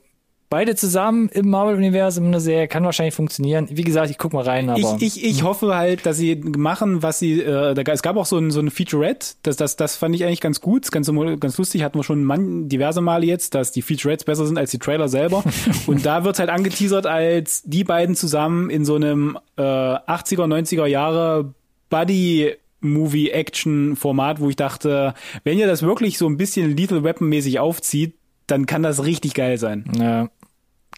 [0.53, 3.69] beide zusammen im Marvel-Universum eine Serie kann wahrscheinlich funktionieren.
[3.71, 4.97] Wie gesagt, ich guck mal rein, aber.
[4.99, 8.27] Ich, ich, ich hoffe halt, dass sie machen, was sie, äh, da, es gab auch
[8.27, 11.57] so ein, so ein Featurette, das, das, das fand ich eigentlich ganz gut, ganz, ganz
[11.57, 14.77] lustig, hatten wir schon man, diverse Male jetzt, dass die Featurettes besser sind als die
[14.77, 15.43] Trailer selber.
[15.87, 20.85] Und da wird's halt angeteasert als die beiden zusammen in so einem äh, 80er, 90er
[20.85, 21.55] Jahre
[21.89, 28.13] Buddy Movie-Action-Format, wo ich dachte, wenn ihr das wirklich so ein bisschen Lethal Weapon-mäßig aufzieht,
[28.45, 29.85] dann kann das richtig geil sein.
[29.97, 30.29] Ja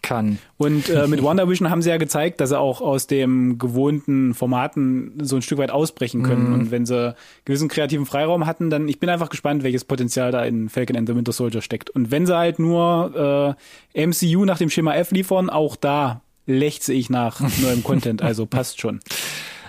[0.02, 0.38] kann.
[0.56, 4.34] Und äh, mit Wonder Vision haben sie ja gezeigt, dass sie auch aus dem gewohnten
[4.34, 6.48] Formaten so ein Stück weit ausbrechen können.
[6.48, 6.54] Mhm.
[6.54, 10.44] Und wenn sie gewissen kreativen Freiraum hatten, dann ich bin einfach gespannt, welches Potenzial da
[10.44, 11.90] in Falcon and the Winter Soldier steckt.
[11.90, 13.56] Und wenn sie halt nur
[13.94, 18.22] äh, MCU nach dem Schema F liefern, auch da lechze ich nach neuem Content.
[18.22, 19.00] Also passt schon.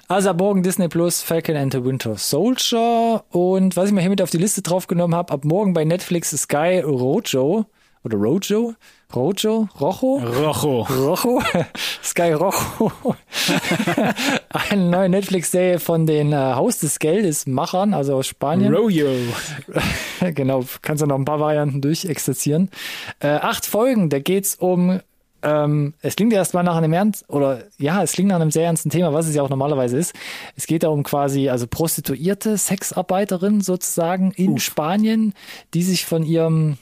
[0.10, 3.26] Also ab morgen Disney Plus, Falcon and the Winter Soldier.
[3.30, 6.30] Und was ich mal hier mit auf die Liste draufgenommen habe, ab morgen bei Netflix
[6.30, 7.66] Sky Rojo
[8.04, 8.74] oder Rojo,
[9.16, 11.42] Rojo, Rojo, Rojo, Rojo,
[12.04, 12.92] Sky Rojo,
[14.50, 18.74] eine neue Netflix-Serie von den äh, Haus des Geldes Machern, also aus Spanien.
[18.74, 19.08] Rojo.
[20.36, 22.70] genau, kannst du noch ein paar Varianten durchexerzieren.
[23.20, 25.00] Äh, acht Folgen, da geht's um äh,
[25.44, 28.90] Ähm, es klingt erstmal nach einem ernst, oder ja, es klingt nach einem sehr ernsten
[28.90, 30.14] Thema, was es ja auch normalerweise ist.
[30.56, 34.64] Es geht darum quasi, also Prostituierte, Sexarbeiterinnen sozusagen in Uff.
[34.64, 35.34] Spanien,
[35.76, 36.78] die sich von ihrem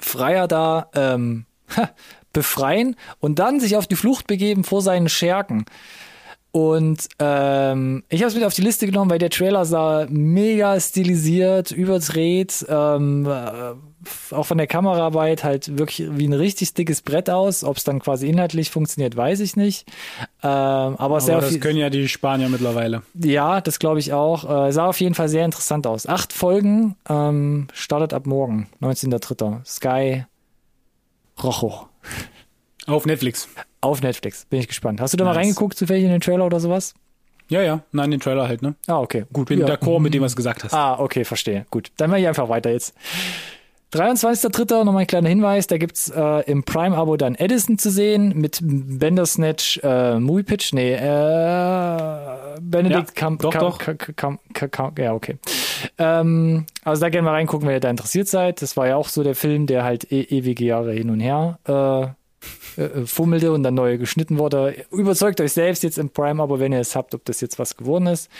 [0.00, 1.46] Freier da ähm,
[2.32, 5.64] befreien und dann sich auf die Flucht begeben vor seinen Schergen.
[6.52, 10.80] Und ähm, ich habe es mit auf die Liste genommen, weil der Trailer sah mega
[10.80, 17.28] stilisiert, überdreht, ähm, äh, auch von der Kameraarbeit halt wirklich wie ein richtig dickes Brett
[17.28, 17.62] aus.
[17.62, 19.86] Ob es dann quasi inhaltlich funktioniert, weiß ich nicht.
[20.42, 23.02] Ähm, aber, aber sehr das viel, können ja die Spanier mittlerweile.
[23.14, 24.68] Ja, das glaube ich auch.
[24.68, 26.06] Äh, sah auf jeden Fall sehr interessant aus.
[26.06, 29.64] Acht Folgen, ähm, startet ab morgen, 19.3.
[29.66, 30.24] Sky
[31.42, 31.88] Rojo.
[32.86, 33.48] Auf Netflix.
[33.80, 34.46] Auf Netflix.
[34.46, 35.00] Bin ich gespannt.
[35.00, 35.34] Hast du da nice.
[35.34, 36.94] mal reingeguckt, zufällig in den Trailer oder sowas?
[37.48, 37.82] Ja, ja.
[37.92, 38.74] Nein, den Trailer halt, ne?
[38.86, 39.24] Ah, okay.
[39.32, 39.48] Gut.
[39.48, 39.66] Bin ja.
[39.66, 40.74] d'accord mit dem, was du gesagt hast.
[40.74, 41.66] Ah, okay, verstehe.
[41.70, 41.92] Gut.
[41.96, 42.94] Dann mache ich einfach weiter jetzt.
[43.92, 44.84] 23.3.
[44.84, 49.80] nochmal ein kleiner Hinweis, da gibt's äh, im Prime-Abo dann Edison zu sehen mit Bandersnatch
[49.82, 54.14] äh, Movie Pitch, nee, äh, Benedict ja, Camp, doch, Camp, doch.
[54.16, 55.38] Camp, Camp, ja, okay.
[55.98, 58.60] Ähm, also da gerne mal reingucken, wenn ihr da interessiert seid.
[58.60, 61.58] Das war ja auch so der Film, der halt e ewige Jahre hin und her
[61.64, 62.08] äh,
[62.76, 64.84] äh, äh, fummelte und dann neu geschnitten wurde.
[64.90, 67.76] Überzeugt euch selbst jetzt im Prime, aber wenn ihr es habt, ob das jetzt was
[67.76, 68.30] geworden ist.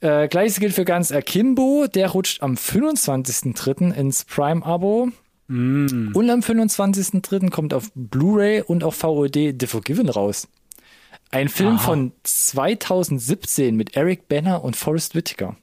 [0.00, 3.94] Äh, Gleiches gilt für ganz Akimbo, der rutscht am 25.03.
[3.94, 5.08] ins Prime-Abo.
[5.48, 6.10] Mm.
[6.12, 7.50] Und am 25.03.
[7.50, 10.48] kommt auf Blu-ray und auf VOD The Forgiven raus.
[11.30, 11.78] Ein Film Aha.
[11.78, 15.56] von 2017 mit Eric Banner und Forrest Whitaker.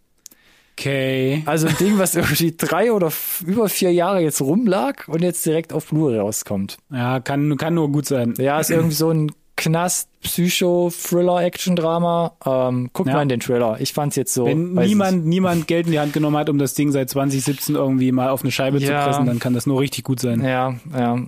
[0.73, 1.43] Okay.
[1.45, 3.11] Also ein Ding, was irgendwie drei oder
[3.45, 6.77] über vier Jahre jetzt rumlag und jetzt direkt auf Blu-ray rauskommt.
[6.91, 8.33] Ja, kann, kann nur gut sein.
[8.37, 12.35] Ja, ist irgendwie so ein Knast, Psycho, Thriller, Action-Drama.
[12.45, 13.15] Ähm, guckt ja.
[13.15, 13.77] mal in den Trailer.
[13.79, 14.45] Ich fand's jetzt so.
[14.45, 18.11] Wenn niemand, niemand Geld in die Hand genommen hat, um das Ding seit 2017 irgendwie
[18.11, 18.87] mal auf eine Scheibe ja.
[18.87, 20.43] zu pressen, dann kann das nur richtig gut sein.
[20.43, 21.19] Ja, ja,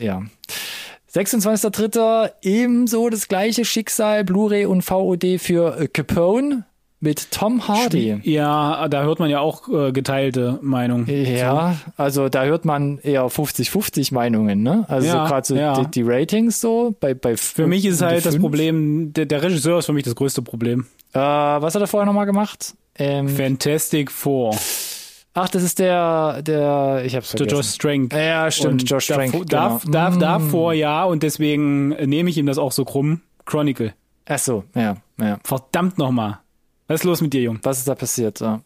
[0.00, 0.22] ja.
[1.12, 2.32] 26.3.
[2.42, 6.64] ebenso das gleiche Schicksal, Blu-ray und VOD für Capone
[7.04, 8.18] mit Tom Hardy.
[8.22, 11.06] Ja, da hört man ja auch äh, geteilte Meinungen.
[11.06, 11.92] Ja, so.
[12.02, 14.86] also da hört man eher 50-50 Meinungen, ne?
[14.88, 15.80] Also ja, so gerade so ja.
[15.80, 19.78] die, die, Ratings so bei bei Für mich ist halt das Problem, der, der, Regisseur
[19.78, 20.86] ist für mich das größte Problem.
[21.12, 22.74] Äh, was hat er vorher nochmal gemacht?
[22.98, 24.56] Ähm, Fantastic Four.
[25.34, 27.48] Ach, das ist der, der, ich hab's vergessen.
[27.48, 28.14] Der Josh Trank.
[28.14, 29.32] Ja, stimmt, und Josh Trank.
[29.48, 29.92] Davor, genau.
[29.92, 30.76] da, da, davor mm.
[30.76, 33.20] ja, und deswegen nehme ich ihm das auch so krumm.
[33.44, 33.92] Chronicle.
[34.26, 35.38] Ach so, ja, ja.
[35.44, 36.38] Verdammt nochmal.
[36.88, 37.58] Was ist los mit dir, Jung?
[37.62, 38.40] Was ist da passiert?
[38.40, 38.60] Ja.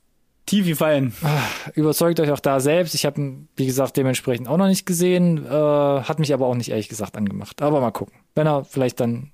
[0.47, 1.15] Tief gefallen.
[1.23, 1.43] Ah,
[1.75, 2.95] überzeugt euch auch da selbst.
[2.95, 5.45] Ich habe wie gesagt, dementsprechend auch noch nicht gesehen.
[5.45, 7.61] Äh, hat mich aber auch nicht ehrlich gesagt angemacht.
[7.61, 8.15] Aber mal gucken.
[8.35, 9.31] Wenn er vielleicht dann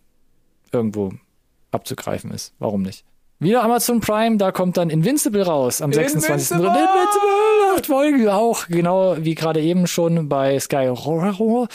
[0.72, 1.12] irgendwo
[1.70, 2.52] abzugreifen ist.
[2.58, 3.04] Warum nicht?
[3.40, 6.50] Wieder Amazon Prime, da kommt dann Invincible raus am 26.
[6.52, 6.66] Invincible!
[6.68, 7.76] Invincible!
[7.76, 11.68] Acht Folgen auch, genau wie gerade eben schon bei Sky Horror.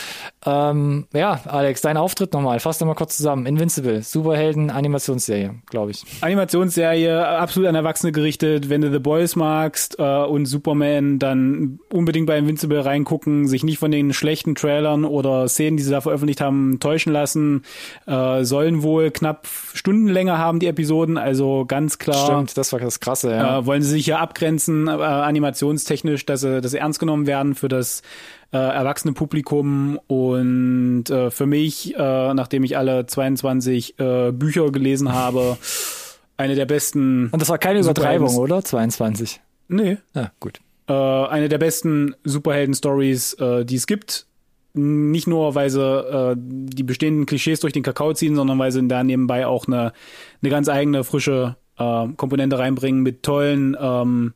[0.45, 2.59] Ähm, ja, Alex, dein Auftritt nochmal.
[2.61, 3.45] Fass nochmal kurz zusammen.
[3.45, 6.05] Invincible, Superhelden, Animationsserie, glaube ich.
[6.21, 8.69] Animationsserie, absolut an Erwachsene gerichtet.
[8.69, 13.79] Wenn du The Boys magst äh, und Superman, dann unbedingt bei Invincible reingucken, sich nicht
[13.79, 17.63] von den schlechten Trailern oder Szenen, die sie da veröffentlicht haben, täuschen lassen.
[18.07, 22.27] Äh, sollen wohl knapp Stundenlänge haben, die Episoden, also ganz klar.
[22.27, 23.59] Stimmt, das war das Krasse, ja.
[23.59, 27.55] Äh, wollen sie sich ja abgrenzen, äh, animationstechnisch, dass sie, dass sie ernst genommen werden
[27.55, 28.03] für das
[28.51, 35.13] äh, erwachsene Publikum und äh, für mich, äh, nachdem ich alle 22 äh, Bücher gelesen
[35.13, 35.57] habe,
[36.37, 37.29] eine der besten.
[37.31, 38.63] Und das war keine Übertreibung, oder?
[38.63, 39.41] 22.
[39.67, 39.97] Nee.
[40.15, 40.59] Ja, gut.
[40.87, 44.25] Äh, eine der besten Superhelden-Stories, äh, die es gibt
[44.73, 48.87] nicht nur, weil sie äh, die bestehenden Klischees durch den Kakao ziehen, sondern weil sie
[48.87, 49.93] da nebenbei auch eine,
[50.41, 54.33] eine ganz eigene, frische äh, Komponente reinbringen mit tollen ähm,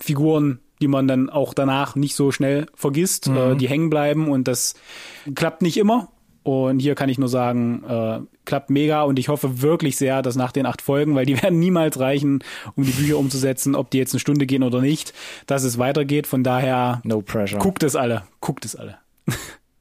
[0.00, 3.36] Figuren, die man dann auch danach nicht so schnell vergisst, mhm.
[3.36, 4.74] äh, die hängen bleiben und das
[5.34, 6.08] klappt nicht immer.
[6.42, 10.36] Und hier kann ich nur sagen, äh, klappt mega und ich hoffe wirklich sehr, dass
[10.36, 12.44] nach den acht Folgen, weil die werden niemals reichen,
[12.76, 15.12] um die Bücher umzusetzen, ob die jetzt eine Stunde gehen oder nicht,
[15.46, 16.28] dass es weitergeht.
[16.28, 17.58] Von daher, no pressure.
[17.58, 18.98] Guckt es alle, guckt es alle.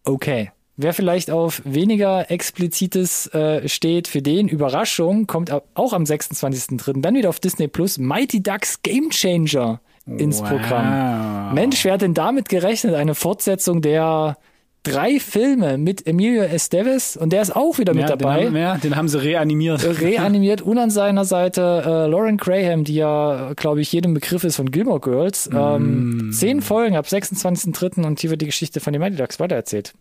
[0.07, 0.51] Okay.
[0.77, 7.01] Wer vielleicht auf weniger explizites äh, steht, für den Überraschung kommt auch am 26.03.
[7.01, 10.49] dann wieder auf Disney Plus Mighty Ducks Game Changer ins wow.
[10.49, 11.53] Programm.
[11.53, 12.95] Mensch, wer hat denn damit gerechnet?
[12.95, 14.37] Eine Fortsetzung der
[14.85, 18.37] drei Filme mit Emilio Estevez und der ist auch wieder mit dabei.
[18.37, 19.83] Den haben, ja, den haben sie reanimiert.
[20.01, 24.57] Reanimiert und an seiner Seite äh, Lauren Graham, die ja, glaube ich, jedem Begriff ist
[24.57, 25.49] von Gilmore Girls.
[25.51, 26.31] Ähm, mm.
[26.31, 28.05] Zehn Folgen ab 26.03.
[28.05, 29.93] und hier wird die Geschichte von den Mighty Ducks weitererzählt.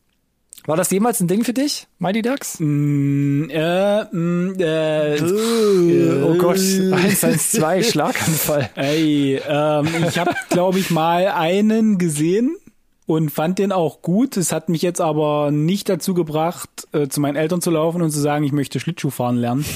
[0.66, 2.58] War das jemals ein Ding für dich, Mighty Ducks?
[2.58, 8.70] Mm, äh, mm, äh, äh, oh Gott, 112, Schlaganfall.
[8.74, 12.56] Ey, ähm, ich habe, glaube ich, mal einen gesehen
[13.04, 14.38] und fand den auch gut.
[14.38, 18.10] Es hat mich jetzt aber nicht dazu gebracht, äh, zu meinen Eltern zu laufen und
[18.10, 19.66] zu sagen, ich möchte Schlittschuh fahren lernen.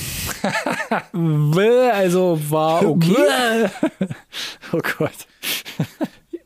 [1.93, 3.67] also war okay.
[4.73, 5.13] oh Gott.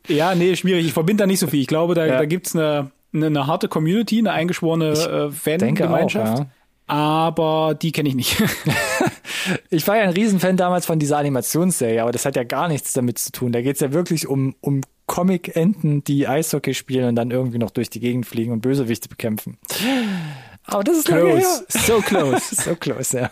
[0.09, 0.85] ja, nee, schwierig.
[0.85, 1.61] Ich verbinde da nicht so viel.
[1.61, 2.17] Ich glaube, da, ja.
[2.17, 6.39] da gibt's eine, eine, eine, harte Community, eine eingeschworene äh, Fangemeinschaft.
[6.39, 6.47] Ja.
[6.87, 8.43] Aber die kenne ich nicht.
[9.69, 12.93] ich war ja ein Riesenfan damals von dieser Animationsserie, aber das hat ja gar nichts
[12.93, 13.51] damit zu tun.
[13.51, 17.89] Da geht's ja wirklich um, um Comic-Enten, die Eishockey spielen und dann irgendwie noch durch
[17.89, 19.57] die Gegend fliegen und Bösewichte bekämpfen.
[20.65, 21.65] Aber das ist close.
[21.67, 22.55] So close.
[22.61, 23.31] so close, ja.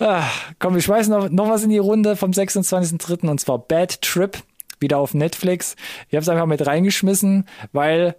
[0.00, 0.24] Ah,
[0.58, 3.28] komm, wir schmeißen noch, noch was in die Runde vom 26.03.
[3.28, 4.38] und zwar Bad Trip,
[4.80, 5.74] wieder auf Netflix.
[6.08, 8.14] Ich habe es einfach mit reingeschmissen, weil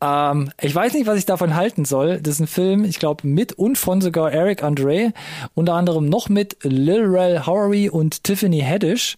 [0.00, 2.20] ähm, ich weiß nicht, was ich davon halten soll.
[2.20, 5.12] Das ist ein Film, ich glaube, mit und von sogar Eric Andre,
[5.54, 9.16] unter anderem noch mit Lil Rel Howery und Tiffany Haddish.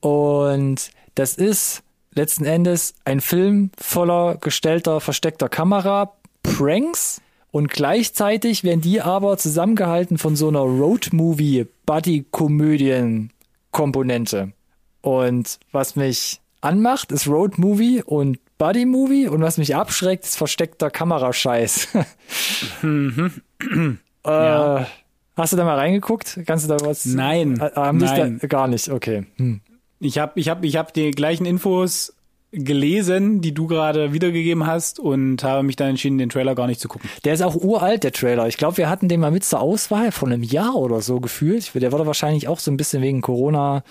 [0.00, 1.82] Und das ist
[2.14, 10.16] letzten Endes ein Film voller gestellter, versteckter Kamera, Pranks und gleichzeitig werden die aber zusammengehalten
[10.18, 14.52] von so einer Road-Movie, Buddy-Komödien-Komponente.
[15.02, 21.88] Und was mich anmacht, ist Road-Movie und Buddy-Movie und was mich abschreckt, ist versteckter Kamerascheiß.
[22.82, 23.32] mhm.
[24.24, 24.86] äh, ja.
[25.36, 26.38] Hast du da mal reingeguckt?
[26.46, 27.04] Kannst du da was?
[27.04, 27.58] Nein.
[27.58, 28.38] Äh, haben nein.
[28.40, 29.26] Da, gar nicht, okay.
[29.36, 29.62] Hm.
[29.98, 32.14] Ich habe ich hab, ich hab die gleichen Infos
[32.52, 36.80] gelesen, die du gerade wiedergegeben hast und habe mich dann entschieden, den Trailer gar nicht
[36.80, 37.10] zu gucken.
[37.24, 38.46] Der ist auch uralt, der Trailer.
[38.46, 41.74] Ich glaube, wir hatten den mal mit zur Auswahl von einem Jahr oder so gefühlt.
[41.74, 43.82] Der wurde wahrscheinlich auch so ein bisschen wegen Corona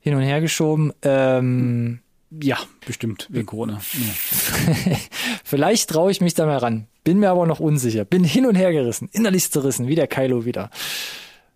[0.00, 0.94] hin und her geschoben.
[1.02, 1.98] Ähm,
[2.42, 3.80] ja, bestimmt, wegen Corona.
[3.92, 4.96] Ja.
[5.44, 6.86] Vielleicht traue ich mich da mal ran.
[7.04, 8.04] Bin mir aber noch unsicher.
[8.04, 10.70] Bin hin und her gerissen, innerlich zerrissen, wie der Kylo wieder.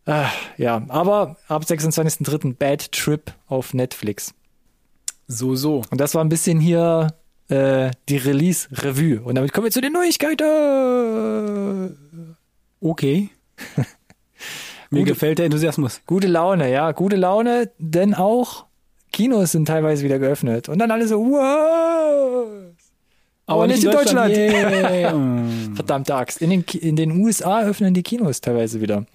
[0.06, 2.54] Ah, ja, aber ab 26.03.
[2.54, 4.34] Bad Trip auf Netflix.
[5.26, 5.82] So, so.
[5.90, 7.14] Und das war ein bisschen hier
[7.48, 9.20] äh, die Release-Revue.
[9.20, 10.46] Und damit kommen wir zu den Neuigkeiten.
[12.80, 13.28] Okay.
[14.90, 16.00] Mir gute, gefällt der Enthusiasmus.
[16.06, 18.67] Gute Laune, ja, gute Laune, denn auch
[19.18, 20.68] Kinos sind teilweise wieder geöffnet.
[20.68, 22.46] Und dann alle so, wow!
[23.46, 24.33] Aber, nicht in Deutschland.
[24.33, 25.74] Deutschland.
[25.74, 26.40] Verdammte Axt.
[26.40, 29.07] In den, in den USA öffnen die Kinos teilweise wieder.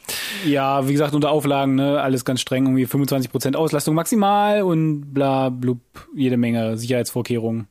[0.46, 5.48] Ja, wie gesagt, unter Auflagen, ne, alles ganz streng, irgendwie 25% Auslastung maximal und bla,
[5.48, 5.80] blub,
[6.14, 7.68] jede Menge Sicherheitsvorkehrungen.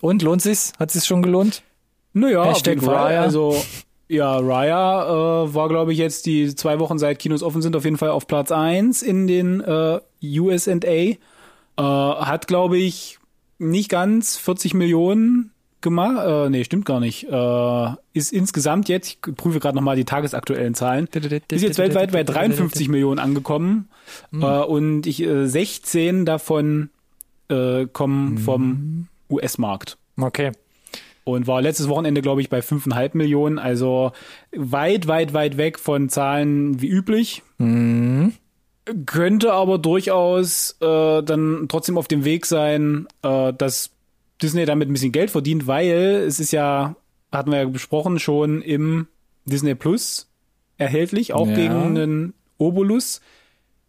[0.00, 0.72] Und lohnt sich's?
[0.78, 1.62] Hat sich's schon gelohnt?
[2.14, 3.04] Naja, Hashtag auf jeden Fall.
[3.04, 3.20] Raya.
[3.20, 3.62] Also,
[4.08, 7.84] ja, Raya äh, war, glaube ich, jetzt die zwei Wochen seit Kinos offen sind, auf
[7.84, 10.72] jeden Fall auf Platz eins in den äh, USA.
[10.72, 11.16] Äh,
[11.76, 13.18] hat, glaube ich,
[13.58, 16.26] nicht ganz 40 Millionen gemacht.
[16.26, 17.24] Äh, nee, stimmt gar nicht.
[17.30, 21.08] Äh, ist insgesamt jetzt, ich prüfe gerade nochmal die tagesaktuellen Zahlen,
[21.50, 23.88] ist jetzt weltweit bei 53 Millionen angekommen.
[24.30, 24.42] Mhm.
[24.42, 26.90] Äh, und ich, äh, 16 davon
[27.48, 28.38] äh, kommen mhm.
[28.38, 29.98] vom US-Markt.
[30.16, 30.52] Okay.
[31.26, 33.58] Und war letztes Wochenende, glaube ich, bei 5,5 Millionen.
[33.58, 34.12] Also
[34.52, 37.42] weit, weit, weit weg von Zahlen wie üblich.
[37.58, 38.32] Mhm.
[39.06, 43.90] Könnte aber durchaus äh, dann trotzdem auf dem Weg sein, äh, dass
[44.40, 46.94] Disney damit ein bisschen Geld verdient, weil es ist ja,
[47.32, 49.08] hatten wir ja besprochen, schon im
[49.46, 50.30] Disney Plus
[50.78, 51.56] erhältlich, auch ja.
[51.56, 53.20] gegen einen Obolus,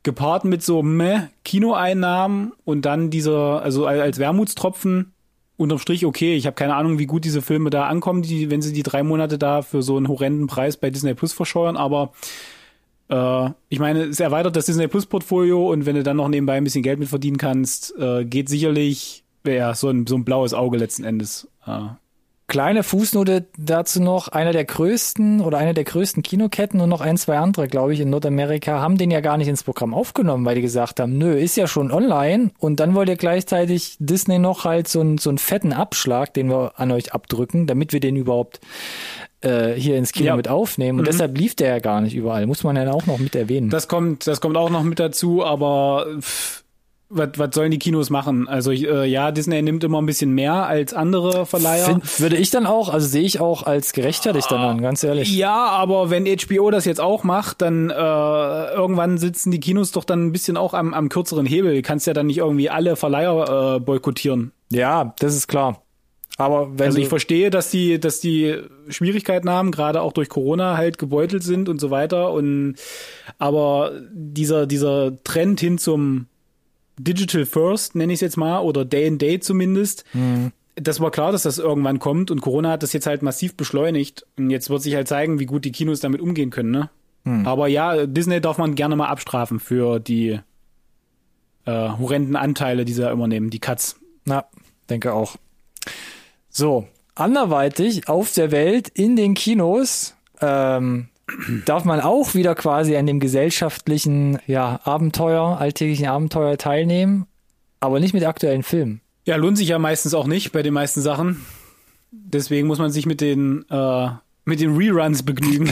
[0.02, 5.13] gepaart mit so meh Kinoeinnahmen und dann dieser, also als Wermutstropfen
[5.57, 6.35] unterm Strich okay.
[6.35, 9.03] Ich habe keine Ahnung, wie gut diese Filme da ankommen, die, wenn sie die drei
[9.03, 12.13] Monate da für so einen horrenden Preis bei Disney Plus verscheuern, aber
[13.09, 16.53] äh, ich meine, es erweitert das Disney Plus Portfolio und wenn du dann noch nebenbei
[16.53, 20.53] ein bisschen Geld mit verdienen kannst, äh, geht sicherlich ja, so ein, so ein blaues
[20.53, 21.47] Auge letzten Endes.
[21.65, 21.99] Ja.
[22.49, 27.17] Kleine Fußnote dazu noch, einer der größten oder eine der größten Kinoketten und noch ein,
[27.17, 30.55] zwei andere, glaube ich, in Nordamerika haben den ja gar nicht ins Programm aufgenommen, weil
[30.55, 34.63] die gesagt haben, nö, ist ja schon online und dann wollt ihr gleichzeitig Disney noch
[34.63, 38.15] halt so einen, so einen fetten Abschlag, den wir an euch abdrücken, damit wir den
[38.15, 38.62] überhaupt
[39.41, 40.36] äh, hier ins Kino ja.
[40.38, 40.99] mit aufnehmen.
[40.99, 41.12] Und mhm.
[41.12, 42.45] deshalb lief der ja gar nicht überall.
[42.47, 43.69] Muss man ja auch noch mit erwähnen.
[43.69, 46.63] Das kommt, das kommt auch noch mit dazu, aber pff,
[47.09, 48.47] was, was sollen die Kinos machen?
[48.47, 51.85] Also äh, ja, Disney nimmt immer ein bisschen mehr als andere Verleiher.
[51.85, 55.35] Find, würde ich dann auch, also sehe ich auch als gerechtfertigt dann an, ganz ehrlich.
[55.35, 60.03] Ja, aber wenn HBO das jetzt auch macht, dann äh, irgendwann sitzen die Kinos doch
[60.03, 61.75] dann ein bisschen auch am, am kürzeren Hebel.
[61.75, 64.51] Du kannst ja dann nicht irgendwie alle Verleiher äh, boykottieren.
[64.69, 65.81] Ja, das ist klar.
[66.37, 70.77] Aber wenn also ich verstehe, dass die, dass die Schwierigkeiten haben, gerade auch durch Corona
[70.77, 72.31] halt gebeutelt sind und so weiter.
[72.31, 72.75] Und
[73.39, 76.27] aber dieser dieser Trend hin zum
[76.97, 80.03] Digital First, nenne ich es jetzt mal, oder Day and Day zumindest.
[80.13, 80.51] Mhm.
[80.75, 84.25] Das war klar, dass das irgendwann kommt und Corona hat das jetzt halt massiv beschleunigt.
[84.38, 86.89] Und jetzt wird sich halt zeigen, wie gut die Kinos damit umgehen können, ne?
[87.23, 87.47] Mhm.
[87.47, 90.39] Aber ja, Disney darf man gerne mal abstrafen für die
[91.65, 93.99] äh, horrenden Anteile, die sie ja immer nehmen, die Cuts.
[94.25, 94.45] Na,
[94.89, 95.36] denke auch.
[96.49, 101.10] So, anderweitig auf der Welt in den Kinos ähm,
[101.65, 107.25] darf man auch wieder quasi an dem gesellschaftlichen ja, Abenteuer, alltäglichen Abenteuer teilnehmen,
[107.79, 109.01] aber nicht mit aktuellen Filmen.
[109.25, 111.45] Ja, lohnt sich ja meistens auch nicht bei den meisten Sachen.
[112.11, 114.09] Deswegen muss man sich mit den äh,
[114.45, 115.69] mit den Reruns begnügen.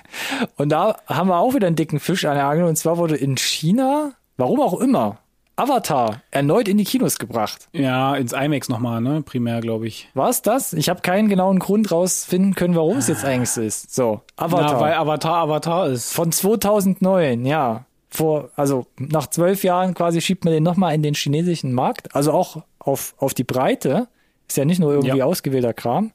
[0.56, 2.64] und da haben wir auch wieder einen dicken Fisch an der Angel.
[2.64, 5.18] Und zwar wurde in China, warum auch immer,
[5.58, 7.68] Avatar erneut in die Kinos gebracht.
[7.72, 9.22] Ja, ins IMAX nochmal, ne?
[9.22, 10.08] Primär, glaube ich.
[10.14, 10.72] War es das?
[10.72, 13.92] Ich habe keinen genauen Grund rausfinden können, warum es jetzt eigentlich so ist.
[13.92, 14.74] So, Avatar.
[14.74, 16.12] Na, weil Avatar Avatar ist.
[16.12, 17.86] Von 2009, ja.
[18.08, 22.14] Vor, also nach zwölf Jahren quasi schiebt man den nochmal in den chinesischen Markt.
[22.14, 24.06] Also auch auf, auf die Breite.
[24.46, 25.24] Ist ja nicht nur irgendwie ja.
[25.24, 26.12] ausgewählter Kram.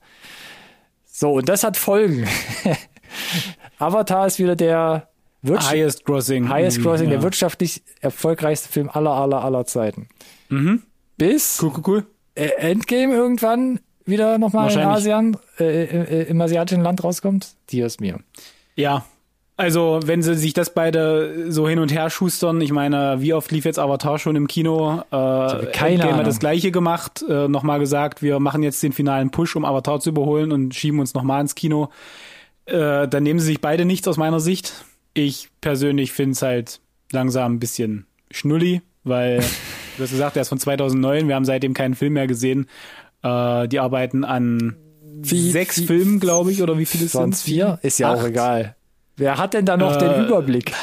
[1.06, 2.28] So, und das hat Folgen.
[3.78, 5.10] Avatar ist wieder der
[5.46, 6.50] Highest Crossing.
[6.50, 7.16] Highest Crossing, ja.
[7.16, 10.08] der wirtschaftlich erfolgreichste Film aller, aller, aller Zeiten.
[10.50, 10.84] Mhm.
[11.18, 12.06] Bis cool, cool, cool.
[12.36, 17.56] Endgame irgendwann wieder nochmal in Asien, äh, äh, im asiatischen Land rauskommt.
[17.70, 18.20] Dios mir.
[18.76, 19.06] Ja,
[19.56, 23.52] also, wenn sie sich das beide so hin und her schustern, ich meine, wie oft
[23.52, 25.04] lief jetzt Avatar schon im Kino?
[25.12, 26.24] Äh, keine Ahnung.
[26.24, 30.10] das gleiche gemacht, äh, nochmal gesagt, wir machen jetzt den finalen Push, um Avatar zu
[30.10, 31.90] überholen und schieben uns nochmal ins Kino.
[32.66, 34.74] Äh, dann nehmen sie sich beide nichts aus meiner Sicht.
[35.14, 39.40] Ich persönlich finde es halt langsam ein bisschen schnulli, weil,
[39.98, 42.68] du hast gesagt, der ist von 2009, wir haben seitdem keinen Film mehr gesehen.
[43.22, 47.44] Äh, die arbeiten an wie, sechs wie, Filmen, glaube ich, oder wie viele sind es?
[47.44, 47.80] Vier?
[47.82, 48.20] Ist ja Acht.
[48.20, 48.76] auch egal.
[49.16, 50.72] Wer hat denn da noch äh, den Überblick?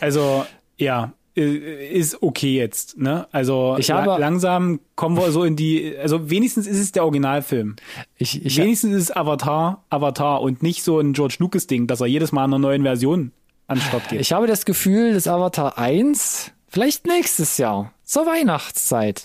[0.00, 0.44] Also,
[0.76, 3.28] ja, ist okay jetzt, ne?
[3.30, 7.76] Also ich habe, langsam kommen wir so in die, also wenigstens ist es der Originalfilm.
[8.16, 12.00] Ich, ich, wenigstens ist es Avatar, Avatar und nicht so ein George Lucas Ding, dass
[12.00, 13.30] er jedes Mal in einer neuen Version
[13.68, 14.20] an Start geht.
[14.20, 19.24] Ich habe das Gefühl, dass Avatar 1 vielleicht nächstes Jahr zur Weihnachtszeit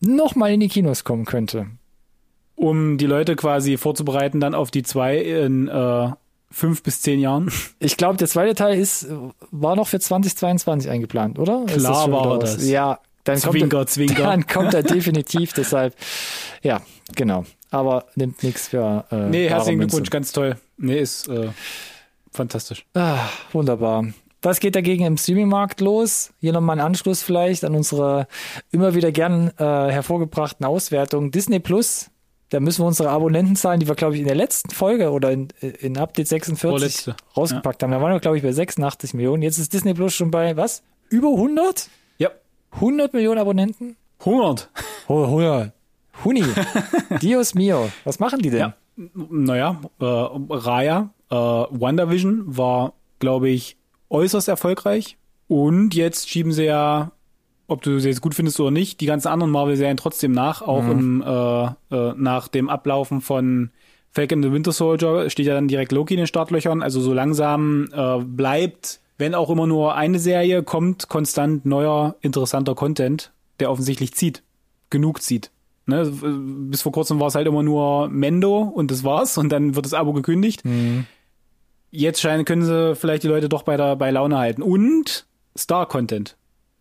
[0.00, 1.66] nochmal in die Kinos kommen könnte.
[2.54, 6.10] Um die Leute quasi vorzubereiten dann auf die zwei in äh,
[6.50, 7.50] fünf bis zehn Jahren.
[7.80, 9.08] Ich glaube, der zweite Teil ist,
[9.50, 11.64] war noch für 2022 eingeplant, oder?
[11.66, 12.66] Klar war das.
[12.66, 14.22] Ja, dann Zwinker, kommt er, Zwinker.
[14.22, 15.94] Dann kommt er definitiv, deshalb,
[16.62, 16.80] ja,
[17.14, 17.44] genau.
[17.70, 19.04] Aber nimmt nichts für.
[19.10, 20.56] Äh, nee, herzlichen Glückwunsch, ganz toll.
[20.76, 21.48] Nee, ist äh,
[22.34, 22.84] fantastisch.
[22.94, 24.06] Ah, wunderbar.
[24.42, 26.32] Was geht dagegen im Streaming-Markt los?
[26.40, 28.26] Hier nochmal ein Anschluss vielleicht an unsere
[28.70, 31.30] immer wieder gern äh, hervorgebrachten Auswertungen.
[31.30, 32.10] Disney Plus
[32.54, 35.48] da müssen wir unsere Abonnentenzahlen, die wir, glaube ich, in der letzten Folge oder in,
[35.60, 37.16] in Update 46 Vorletzte.
[37.36, 37.86] rausgepackt ja.
[37.86, 37.92] haben.
[37.92, 39.42] Da waren wir, glaube ich, bei 86 Millionen.
[39.42, 40.84] Jetzt ist Disney Plus schon bei, was?
[41.08, 41.88] Über 100?
[42.18, 42.30] Ja.
[42.72, 43.96] 100 Millionen Abonnenten?
[44.20, 44.68] 100.
[45.08, 45.72] Oh, 100.
[46.24, 46.44] Huni.
[47.20, 47.90] Dios mio.
[48.04, 48.60] Was machen die denn?
[48.60, 48.74] Ja.
[48.96, 53.76] Naja, äh, Raya, äh, WandaVision war, glaube ich,
[54.10, 55.16] äußerst erfolgreich.
[55.48, 57.12] Und jetzt schieben sie ja
[57.66, 60.82] ob du sie jetzt gut findest oder nicht, die ganzen anderen Marvel-Serien trotzdem nach, auch
[60.82, 60.90] mhm.
[60.90, 63.70] im, äh, äh, nach dem Ablaufen von
[64.10, 66.82] Falcon the Winter Soldier steht ja dann direkt Loki in den Startlöchern.
[66.82, 72.74] Also so langsam äh, bleibt, wenn auch immer nur eine Serie, kommt konstant neuer, interessanter
[72.74, 74.42] Content, der offensichtlich zieht.
[74.90, 75.50] Genug zieht.
[75.86, 76.10] Ne?
[76.70, 79.84] Bis vor kurzem war es halt immer nur Mendo und das war's und dann wird
[79.84, 80.64] das Abo gekündigt.
[80.64, 81.06] Mhm.
[81.90, 84.62] Jetzt scheinen, können sie vielleicht die Leute doch bei der bei Laune halten.
[84.62, 86.36] Und Star-Content.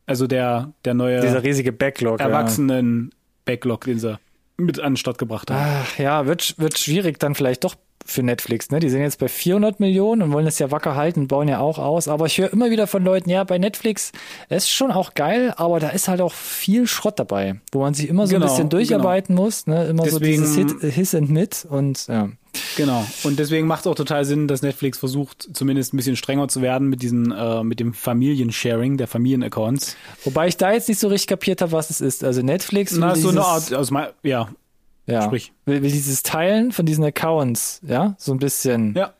[0.05, 1.21] Also der, der neue.
[1.21, 2.19] Dieser riesige Backlog.
[2.19, 4.19] Erwachsenen-Backlog, den sie
[4.57, 5.59] mit an den Start gebracht haben.
[5.61, 8.69] Ach, ja, wird, wird schwierig dann vielleicht doch für Netflix.
[8.69, 8.79] Ne?
[8.79, 11.77] Die sind jetzt bei 400 Millionen und wollen es ja wacker halten, bauen ja auch
[11.77, 12.07] aus.
[12.07, 14.11] Aber ich höre immer wieder von Leuten, ja, bei Netflix
[14.49, 18.09] ist schon auch geil, aber da ist halt auch viel Schrott dabei, wo man sich
[18.09, 19.45] immer so genau, ein bisschen durcharbeiten genau.
[19.45, 19.67] muss.
[19.67, 19.85] Ne?
[19.85, 22.29] Immer Deswegen, so dieses Hit, Hiss and Mit und ja.
[22.77, 23.05] Genau.
[23.23, 26.61] Und deswegen macht es auch total Sinn, dass Netflix versucht, zumindest ein bisschen strenger zu
[26.61, 29.95] werden mit diesen, äh, mit dem Familiensharing der Familienaccounts.
[30.23, 32.23] Wobei ich da jetzt nicht so richtig kapiert habe, was es ist.
[32.23, 32.93] Also Netflix.
[32.93, 34.49] Na, so eine Art, also ja.
[35.05, 35.23] Ja.
[35.23, 35.53] Sprich.
[35.65, 38.93] Will, will dieses Teilen von diesen Accounts, ja, so ein bisschen.
[38.95, 39.13] Ja.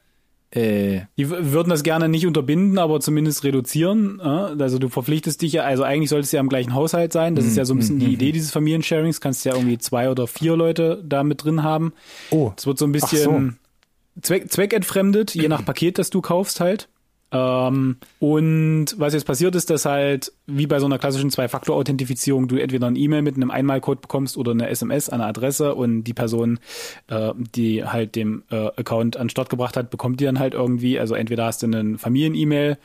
[0.52, 4.22] Äh, die würden das gerne nicht unterbinden, aber zumindest reduzieren.
[4.22, 7.36] Also du verpflichtest dich ja, also eigentlich solltest du ja im gleichen Haushalt sein.
[7.36, 8.34] Das ist ja so ein bisschen die mhm, Idee mhm.
[8.34, 9.20] dieses Familiensharings.
[9.20, 11.94] Kannst ja irgendwie zwei oder vier Leute da mit drin haben.
[12.30, 12.52] Oh.
[12.56, 14.22] Es wird so ein bisschen so.
[14.22, 16.88] Zweck, zweckentfremdet, je nach Paket, das du kaufst halt.
[17.34, 22.58] Ähm, und was jetzt passiert ist, dass halt, wie bei so einer klassischen Zwei-Faktor-Authentifizierung, du
[22.58, 26.14] entweder ein E-Mail mit einem Einmalcode bekommst oder eine SMS an eine Adresse und die
[26.14, 26.60] Person,
[27.08, 31.00] äh, die halt dem äh, Account an Start gebracht hat, bekommt die dann halt irgendwie,
[31.00, 32.78] also entweder hast du einen Familien-E-Mail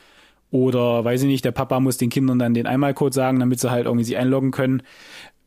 [0.49, 3.69] oder weiß ich nicht, der Papa muss den Kindern dann den Einmalcode sagen, damit sie
[3.69, 4.81] halt irgendwie sich einloggen können.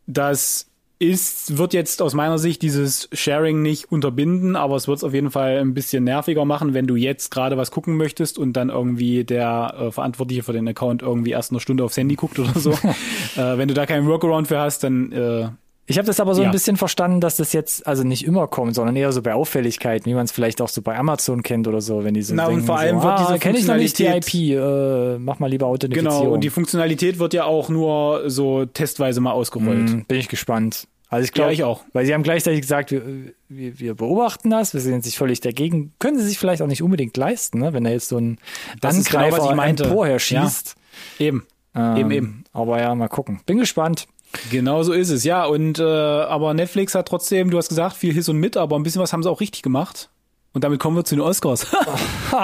[0.06, 0.71] Das
[1.02, 5.12] ist, wird jetzt aus meiner Sicht dieses Sharing nicht unterbinden, aber es wird es auf
[5.12, 8.70] jeden Fall ein bisschen nerviger machen, wenn du jetzt gerade was gucken möchtest und dann
[8.70, 12.54] irgendwie der äh, Verantwortliche für den Account irgendwie erst eine Stunde aufs Handy guckt oder
[12.54, 12.70] so.
[13.36, 15.48] äh, wenn du da keinen Workaround für hast, dann äh,
[15.86, 16.48] Ich habe das aber so ja.
[16.48, 20.08] ein bisschen verstanden, dass das jetzt also nicht immer kommt, sondern eher so bei Auffälligkeiten,
[20.08, 22.44] wie man es vielleicht auch so bei Amazon kennt oder so, wenn die so Na,
[22.44, 25.18] denken, und vor allem so, wird ah, diese kenne ich noch nicht die IP, äh,
[25.18, 26.20] mach mal lieber Authentifizierung.
[26.20, 29.90] Genau, und die Funktionalität wird ja auch nur so testweise mal ausgerollt.
[29.90, 30.86] Mm, bin ich gespannt.
[31.12, 31.84] Also ich glaube, ja, ich auch.
[31.92, 33.02] Weil sie haben gleichzeitig gesagt, wir,
[33.50, 35.92] wir, wir beobachten das, wir sind sich völlig dagegen.
[35.98, 37.74] Können sie sich vielleicht auch nicht unbedingt leisten, ne?
[37.74, 38.38] wenn er jetzt so ein
[38.80, 40.74] das Angreifer genau, vorher schießt.
[41.18, 41.26] Ja.
[41.26, 41.46] Eben.
[41.74, 42.44] Ähm, eben, eben.
[42.54, 43.40] Aber ja, mal gucken.
[43.44, 44.08] Bin gespannt.
[44.50, 45.44] Genau so ist es, ja.
[45.44, 48.82] Und äh, aber Netflix hat trotzdem, du hast gesagt, viel Hiss und Mit, aber ein
[48.82, 50.08] bisschen was haben sie auch richtig gemacht.
[50.54, 51.66] Und damit kommen wir zu den Oscars.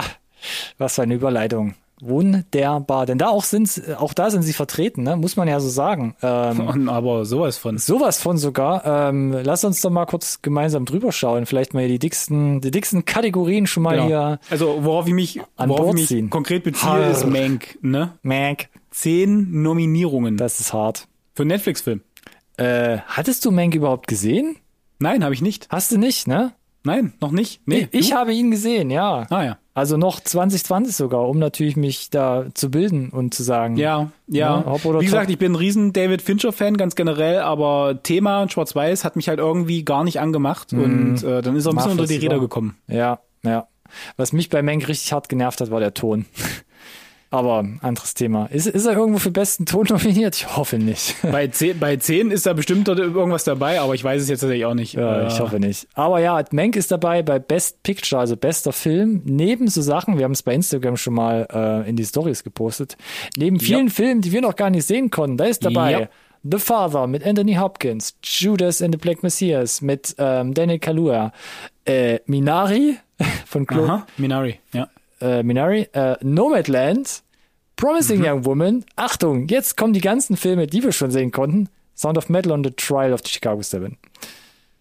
[0.77, 1.75] was für eine Überleitung.
[2.01, 3.07] Wunderbar.
[3.07, 5.17] Denn da auch sind, auch da sind sie vertreten, ne?
[5.17, 6.15] muss man ja so sagen.
[6.23, 7.79] Ähm, aber sowas von.
[7.79, 8.85] Sowas von sogar.
[8.85, 11.47] Ähm, lass uns doch mal kurz gemeinsam drüber schauen.
[11.47, 14.07] Vielleicht mal die dicksten, die dicksten Kategorien schon mal genau.
[14.07, 14.41] hier.
[14.51, 16.31] Also worauf ich mich, an worauf Bord ich mich ziehen.
[16.31, 17.11] konkret beziehe, Har.
[17.11, 18.13] ist Mank, ne?
[18.23, 18.69] Mank.
[18.91, 20.37] Zehn Nominierungen.
[20.37, 21.09] Das ist hart.
[21.35, 22.01] Für einen Netflix-Film.
[22.57, 24.57] Äh, hattest du Mank überhaupt gesehen?
[24.99, 25.69] Nein, habe ich nicht.
[25.71, 26.53] Hast du nicht, ne?
[26.85, 27.61] Nein, noch nicht.
[27.67, 29.27] Nee, ich, ich habe ihn gesehen, ja.
[29.31, 29.59] Ah ja.
[29.79, 33.77] Also noch 2020 sogar, um natürlich mich da zu bilden und zu sagen.
[33.77, 34.57] Ja, ja.
[34.59, 35.31] Ne, Wie gesagt, top.
[35.31, 39.85] ich bin ein riesen David Fincher-Fan, ganz generell, aber Thema Schwarz-Weiß hat mich halt irgendwie
[39.85, 40.83] gar nicht angemacht mm.
[40.83, 42.77] und äh, dann ist er ein bisschen unter die Räder gekommen.
[42.89, 43.69] Ja, ja.
[44.17, 46.27] Was mich bei Menk richtig hart genervt hat, war der Ton.
[47.31, 48.47] Aber anderes Thema.
[48.47, 50.35] Ist, ist er irgendwo für besten Ton nominiert?
[50.37, 51.15] Ich hoffe nicht.
[51.23, 54.65] Bei 10, bei 10 ist da bestimmt irgendwas dabei, aber ich weiß es jetzt tatsächlich
[54.65, 54.95] auch nicht.
[54.95, 55.87] Ja, ich hoffe nicht.
[55.95, 59.21] Aber ja, Menk ist dabei bei Best Picture, also bester Film.
[59.25, 62.97] Neben so Sachen, wir haben es bei Instagram schon mal äh, in die Stories gepostet,
[63.37, 63.93] neben vielen ja.
[63.93, 66.09] Filmen, die wir noch gar nicht sehen konnten, da ist dabei ja.
[66.51, 71.33] The Father mit Anthony Hopkins, Judas and the Black Messias mit ähm, Daniel Kaluuya,
[71.85, 72.97] äh, Minari
[73.47, 73.85] von Chloe.
[73.85, 74.89] Aha, Minari, ja
[75.21, 77.23] äh, Minari, äh, Nomadland,
[77.77, 78.25] Promising mhm.
[78.25, 78.85] Young Woman.
[78.97, 81.69] Achtung, jetzt kommen die ganzen Filme, die wir schon sehen konnten.
[81.97, 83.97] Sound of Metal und The Trial of the Chicago Seven.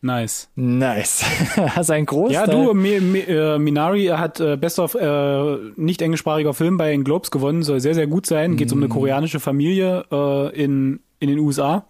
[0.01, 0.49] Nice.
[0.55, 1.23] Nice.
[1.57, 2.33] Hast ein großes.
[2.33, 7.03] Ja, du, Mi, Mi, äh, Minari hat äh, bester äh, nicht englischsprachiger Film bei den
[7.03, 8.57] Globes gewonnen, soll sehr, sehr gut sein.
[8.57, 8.73] Geht mm.
[8.73, 8.91] um eine mhm.
[8.91, 11.85] koreanische Familie äh, in, in den USA.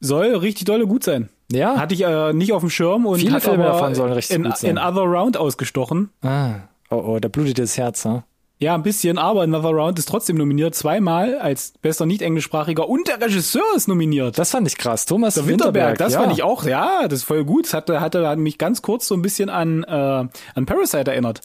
[0.00, 1.28] Soll richtig dolle gut sein.
[1.52, 1.76] Ja.
[1.76, 4.42] Hatte ich äh, nicht auf dem Schirm und Viele hat Filme davon sollen richtig in,
[4.44, 4.70] gut sein.
[4.70, 6.10] in Other Round ausgestochen.
[6.22, 6.54] Ah.
[6.92, 8.24] Oh, oh, da blutet das Herz, ne?
[8.58, 13.08] Ja, ein bisschen, aber Another Round ist trotzdem nominiert, zweimal als bester nicht englischsprachiger und
[13.08, 14.38] der Regisseur ist nominiert.
[14.38, 15.04] Das fand ich krass.
[15.04, 16.20] Thomas der Winterberg, Winterberg das ja.
[16.20, 17.64] fand ich auch, ja, das ist voll gut.
[17.64, 21.40] Das hatte, hatte hat mich ganz kurz so ein bisschen an, äh, an Parasite erinnert.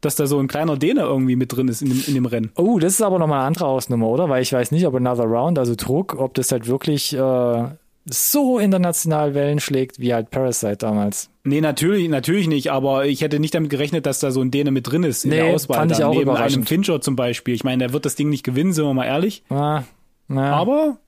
[0.00, 2.50] Dass da so ein kleiner Däne irgendwie mit drin ist in dem, in dem Rennen.
[2.56, 4.28] Oh, das ist aber nochmal eine andere Hausnummer, oder?
[4.28, 7.64] Weil ich weiß nicht, ob Another Round, also Druck, ob das halt wirklich äh,
[8.12, 11.30] so international Wellen schlägt wie halt Parasite damals.
[11.44, 14.70] Nee, natürlich, natürlich nicht, aber ich hätte nicht damit gerechnet, dass da so ein Däne
[14.70, 15.78] mit drin ist in nee, der Auswahl.
[15.78, 17.54] Fand ich auch neben einem Fincher zum Beispiel.
[17.54, 19.42] Ich meine, der wird das Ding nicht gewinnen, sind wir mal ehrlich.
[19.48, 19.82] Ah,
[20.28, 20.52] na.
[20.52, 20.98] Aber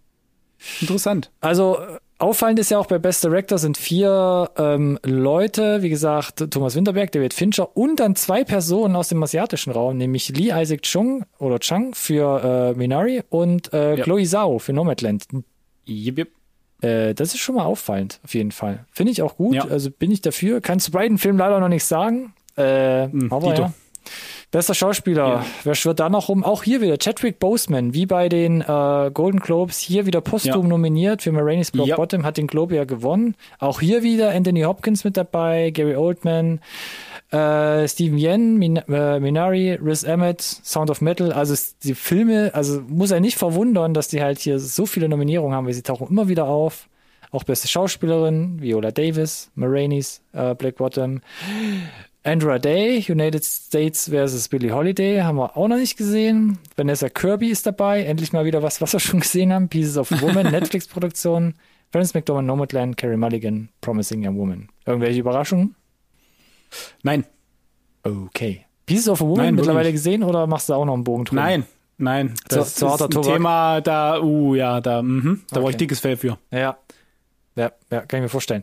[0.80, 1.30] interessant.
[1.40, 1.78] Also
[2.18, 7.12] auffallend ist ja auch bei Best Director sind vier ähm, Leute, wie gesagt, Thomas Winterberg,
[7.12, 11.59] David Fincher und dann zwei Personen aus dem asiatischen Raum, nämlich Lee Isaac Chung oder
[11.59, 14.05] Chang für äh, Minari und äh, ja.
[14.05, 15.24] Chloe Zhao für Nomadland.
[15.88, 16.28] Yep, yep.
[16.81, 18.85] Äh, das ist schon mal auffallend, auf jeden Fall.
[18.93, 19.55] Finde ich auch gut.
[19.55, 19.64] Ja.
[19.64, 20.61] Also bin ich dafür.
[20.61, 22.33] Kann zu beiden Filmen leider noch nichts sagen.
[22.57, 23.72] Äh, mhm, aber ja.
[24.51, 25.47] Bester Schauspieler, ja.
[25.62, 26.43] wer schwirrt da noch rum?
[26.43, 30.68] Auch hier wieder Chadwick Boseman, wie bei den äh, Golden Globes, hier wieder posthum ja.
[30.68, 31.95] nominiert für Marainis Block ja.
[31.95, 33.37] Bottom, hat den Globe ja gewonnen.
[33.61, 36.61] Auch hier wieder Anthony Hopkins mit dabei, Gary Oldman,
[37.31, 41.55] äh, Steven Yen, Min äh, Minari, Riz Emmett, Sound of Metal, also
[41.85, 45.66] die Filme, also muss er nicht verwundern, dass die halt hier so viele Nominierungen haben,
[45.66, 46.89] weil sie tauchen immer wieder auf.
[47.33, 51.20] Auch beste Schauspielerin, Viola Davis, Marainis, äh, Black Bottom.
[52.22, 54.49] Andra Day, United States vs.
[54.49, 56.59] Billie Holiday, haben wir auch noch nicht gesehen.
[56.76, 59.68] Vanessa Kirby ist dabei, endlich mal wieder was, was wir schon gesehen haben.
[59.68, 61.55] Pieces of Woman, Netflix-Produktion.
[61.93, 64.68] Frances McDormand, Nomadland, Carrie Mulligan, Promising Young Woman.
[64.85, 65.74] Irgendwelche Überraschungen?
[67.03, 67.25] Nein.
[68.03, 68.66] Okay.
[68.87, 71.37] Pieces of a Woman Nein, mittlerweile gesehen oder machst du auch noch einen Bogen drum?
[71.37, 71.64] Nein,
[71.99, 72.35] nein.
[72.49, 75.61] Das zu, ist ein Thema, da, uh, ja, da, mhm, da okay.
[75.61, 76.39] brauche ich dickes Fell für.
[76.51, 76.77] Ja.
[77.57, 78.62] Ja, ja, kann ich mir vorstellen.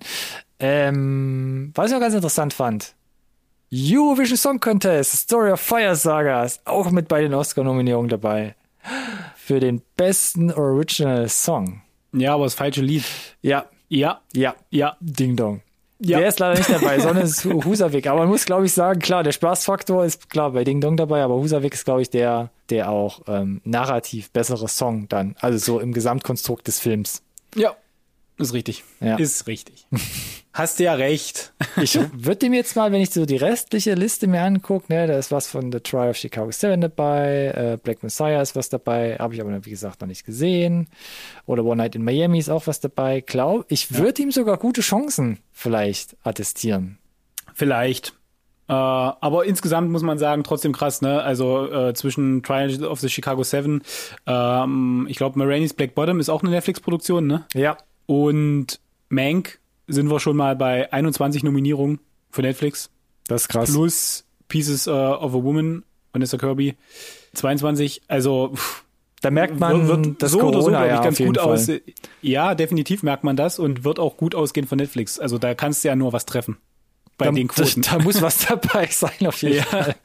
[0.60, 2.96] Ähm, was ich auch ganz interessant fand,
[3.72, 8.56] Eurovision Song Contest, Story of Fire Saga ist auch mit bei den Oscar-Nominierungen dabei.
[9.36, 11.82] Für den besten Original Song.
[12.14, 13.04] Ja, aber das falsche Lied.
[13.42, 13.66] Ja.
[13.90, 14.22] Ja.
[14.34, 14.56] Ja.
[14.72, 14.96] Ja.
[15.02, 15.62] Ding Dong.
[16.00, 16.20] Ja.
[16.20, 18.08] Der ist leider nicht dabei, sondern ist Husavik.
[18.08, 21.24] Aber man muss, glaube ich, sagen, klar, der Spaßfaktor ist klar bei Ding Dong dabei,
[21.24, 25.36] aber Husavik ist, glaube ich, der, der auch ähm, narrativ bessere Song dann.
[25.40, 27.24] Also so im Gesamtkonstrukt des Films.
[27.56, 27.76] Ja.
[28.38, 28.84] Ist richtig.
[29.00, 29.18] Ja.
[29.18, 29.88] Ist richtig.
[30.54, 31.54] Hast du ja recht.
[31.82, 35.18] ich würde dem jetzt mal, wenn ich so die restliche Liste mir angucke, ne, da
[35.18, 39.18] ist was von The Trial of Chicago 7 dabei, äh, Black Messiah ist was dabei,
[39.18, 40.88] habe ich aber wie gesagt noch nicht gesehen.
[41.46, 43.22] Oder One Night in Miami ist auch was dabei.
[43.22, 44.28] Glaub, ich würde ja.
[44.28, 46.98] ihm sogar gute Chancen vielleicht attestieren.
[47.54, 48.14] Vielleicht.
[48.68, 51.22] Äh, aber insgesamt muss man sagen, trotzdem krass, ne?
[51.22, 53.82] Also äh, zwischen Trial of the Chicago 7,
[54.26, 57.46] ähm, ich glaube, Marainis Black Bottom ist auch eine Netflix-Produktion, ne?
[57.54, 57.78] Ja.
[58.08, 58.80] Und
[59.10, 62.00] Mank sind wir schon mal bei 21 Nominierungen
[62.32, 62.90] für Netflix.
[63.28, 63.72] Das ist krass.
[63.72, 65.84] Plus Pieces uh, of a Woman,
[66.14, 66.76] Vanessa Kirby.
[67.34, 68.84] 22, also pff,
[69.22, 71.48] da merkt man wird, das so Corona, oder so, glaube ich, ganz gut Fall.
[71.48, 71.72] aus.
[72.22, 75.20] Ja, definitiv merkt man das und wird auch gut ausgehen von Netflix.
[75.20, 76.58] Also da kannst du ja nur was treffen
[77.18, 77.82] bei da, den Quoten.
[77.82, 79.64] Da, da muss was dabei sein, auf jeden ja.
[79.64, 79.96] Fall.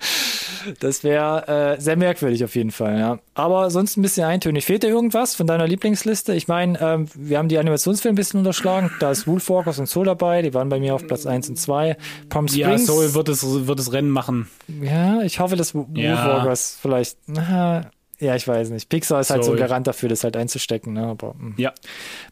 [0.81, 3.19] Das wäre äh, sehr merkwürdig auf jeden Fall, ja.
[3.35, 4.65] Aber sonst ein bisschen eintönig.
[4.65, 6.35] Fehlt dir irgendwas von deiner Lieblingsliste?
[6.35, 8.91] Ich meine, ähm, wir haben die Animationsfilme ein bisschen unterschlagen.
[9.01, 10.43] Da ist Wolfwalkers und Soul dabei.
[10.43, 11.97] Die waren bei mir auf Platz 1 und 2.
[12.29, 12.59] Palm Springs.
[12.67, 14.49] Ja, Soul wird es, wird es Rennen machen.
[14.81, 16.79] Ja, ich hoffe, dass Wolfwalkers ja.
[16.81, 17.91] vielleicht, na,
[18.23, 18.89] ja, ich weiß nicht.
[18.89, 21.07] Pixar ist halt so ein Garant dafür, das halt einzustecken, ne?
[21.09, 21.55] Aber mh.
[21.57, 21.73] ja.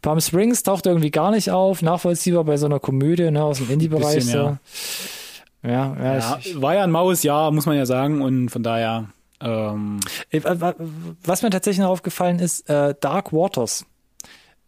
[0.03, 3.70] Palm Springs taucht irgendwie gar nicht auf, nachvollziehbar bei so einer Komödie, ne, aus dem
[3.70, 4.24] Indie-Bereich.
[4.24, 4.38] So.
[4.38, 4.59] Ja.
[5.62, 8.62] Ja, ja, ja ich, war ja ein maues Jahr, muss man ja sagen, und von
[8.62, 9.09] daher.
[9.43, 10.41] Ähm, äh,
[11.24, 13.84] Was mir tatsächlich noch aufgefallen ist, äh, Dark Waters.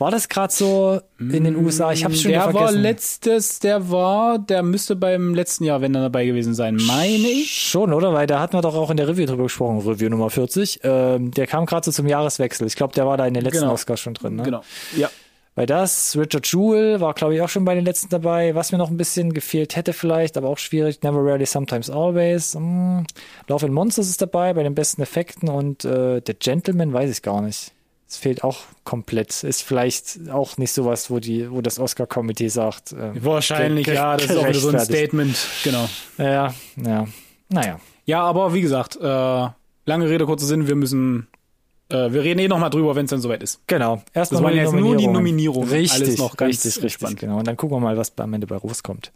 [0.03, 1.93] War das gerade so in den USA?
[1.93, 2.59] Ich habe schon der vergessen.
[2.59, 6.75] Der war letztes, der war, der müsste beim letzten Jahr, wenn er dabei gewesen sein,
[6.75, 7.53] meine ich.
[7.53, 8.13] Schon, oder?
[8.13, 10.81] Weil da hatten wir doch auch in der Review drüber gesprochen, Review Nummer 40.
[10.83, 12.67] Ähm, der kam gerade so zum Jahreswechsel.
[12.67, 13.75] Ich glaube, der war da in den letzten genau.
[13.75, 14.35] Oscars schon drin.
[14.35, 14.43] Ne?
[14.43, 14.63] Genau.
[14.97, 15.09] Ja.
[15.55, 18.57] Weil das, Richard Jewell war, glaube ich, auch schon bei den letzten dabei.
[18.57, 22.57] Was mir noch ein bisschen gefehlt hätte vielleicht, aber auch schwierig, Never Rarely, Sometimes Always.
[22.57, 23.07] Hm.
[23.47, 27.23] Love in Monsters ist dabei bei den besten Effekten und äh, The Gentleman weiß ich
[27.23, 27.73] gar nicht.
[28.13, 29.43] Es fehlt auch komplett.
[29.43, 32.93] Ist vielleicht auch nicht sowas, wo die, wo das Oscar-Komitee sagt.
[32.93, 35.35] Äh, Wahrscheinlich, ja, das ist auch wieder so ein Statement.
[35.65, 35.89] Genau.
[36.19, 37.09] Ja, ja.
[37.49, 37.81] Naja.
[38.05, 39.03] Ja, aber wie gesagt, äh,
[39.87, 41.27] lange Rede, kurzer Sinn, wir müssen
[41.89, 43.67] äh, wir reden eh noch mal drüber, wenn es dann soweit ist.
[43.67, 44.03] Genau.
[44.13, 45.71] Erst das waren jetzt nur die Nominierungen.
[45.71, 47.39] Richtig, Alles noch ganz richtig, richtig, genau.
[47.39, 49.11] Und dann gucken wir mal, was am Ende bei rauskommt.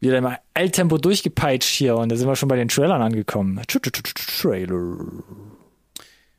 [0.00, 3.58] Wieder im Eiltempo durchgepeitscht hier und da sind wir schon bei den Trailern angekommen.
[3.66, 4.96] Trailer.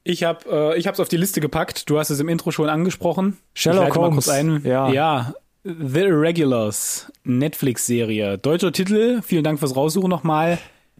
[0.03, 1.89] Ich habe äh, ich hab's auf die Liste gepackt.
[1.89, 3.37] Du hast es im Intro schon angesprochen.
[3.53, 4.29] Sherlock Holmes.
[4.29, 4.61] Ein.
[4.63, 4.89] Ja.
[4.89, 5.33] ja.
[5.63, 8.37] The Irregulars, Netflix-Serie.
[8.37, 10.57] Deutscher Titel, vielen Dank fürs Raussuchen nochmal.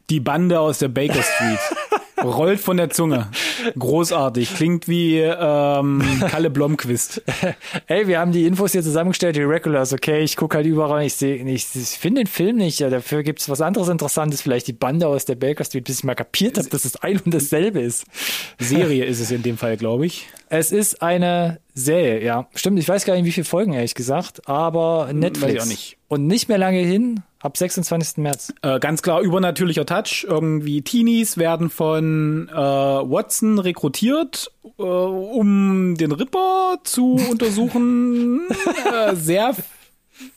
[0.10, 1.60] Die Bande aus der Baker Street.
[2.24, 3.30] Rollt von der Zunge.
[3.78, 4.55] Großartig.
[4.55, 7.22] Klingt wie ähm, Kalle Blomquist.
[7.88, 11.15] Ey, wir haben die Infos hier zusammengestellt, die Regulars, okay, ich gucke halt überall, ich
[11.15, 14.74] sehe ich, ich finde den Film nicht, ja, dafür gibt's was anderes Interessantes, vielleicht die
[14.74, 17.80] Bande aus der Baker Street, bis ich mal kapiert habe, dass es ein und dasselbe
[17.80, 18.05] ist.
[18.57, 20.28] Serie ist es in dem Fall, glaube ich.
[20.50, 22.47] Es ist eine Serie, ja.
[22.56, 25.43] Stimmt, ich weiß gar nicht, wie viele Folgen, ehrlich gesagt, aber Netflix.
[25.43, 25.97] Weiß ich auch nicht.
[26.08, 28.18] Und nicht mehr lange hin, ab 26.
[28.18, 28.54] März.
[28.64, 30.26] Äh, ganz klar übernatürlicher Touch.
[30.28, 38.41] Irgendwie Teenies werden von äh, Watson rekrutiert, äh, um den Ripper zu untersuchen.
[38.91, 39.54] äh, sehr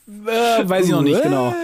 [0.09, 1.55] äh, weiß ich noch nicht genau.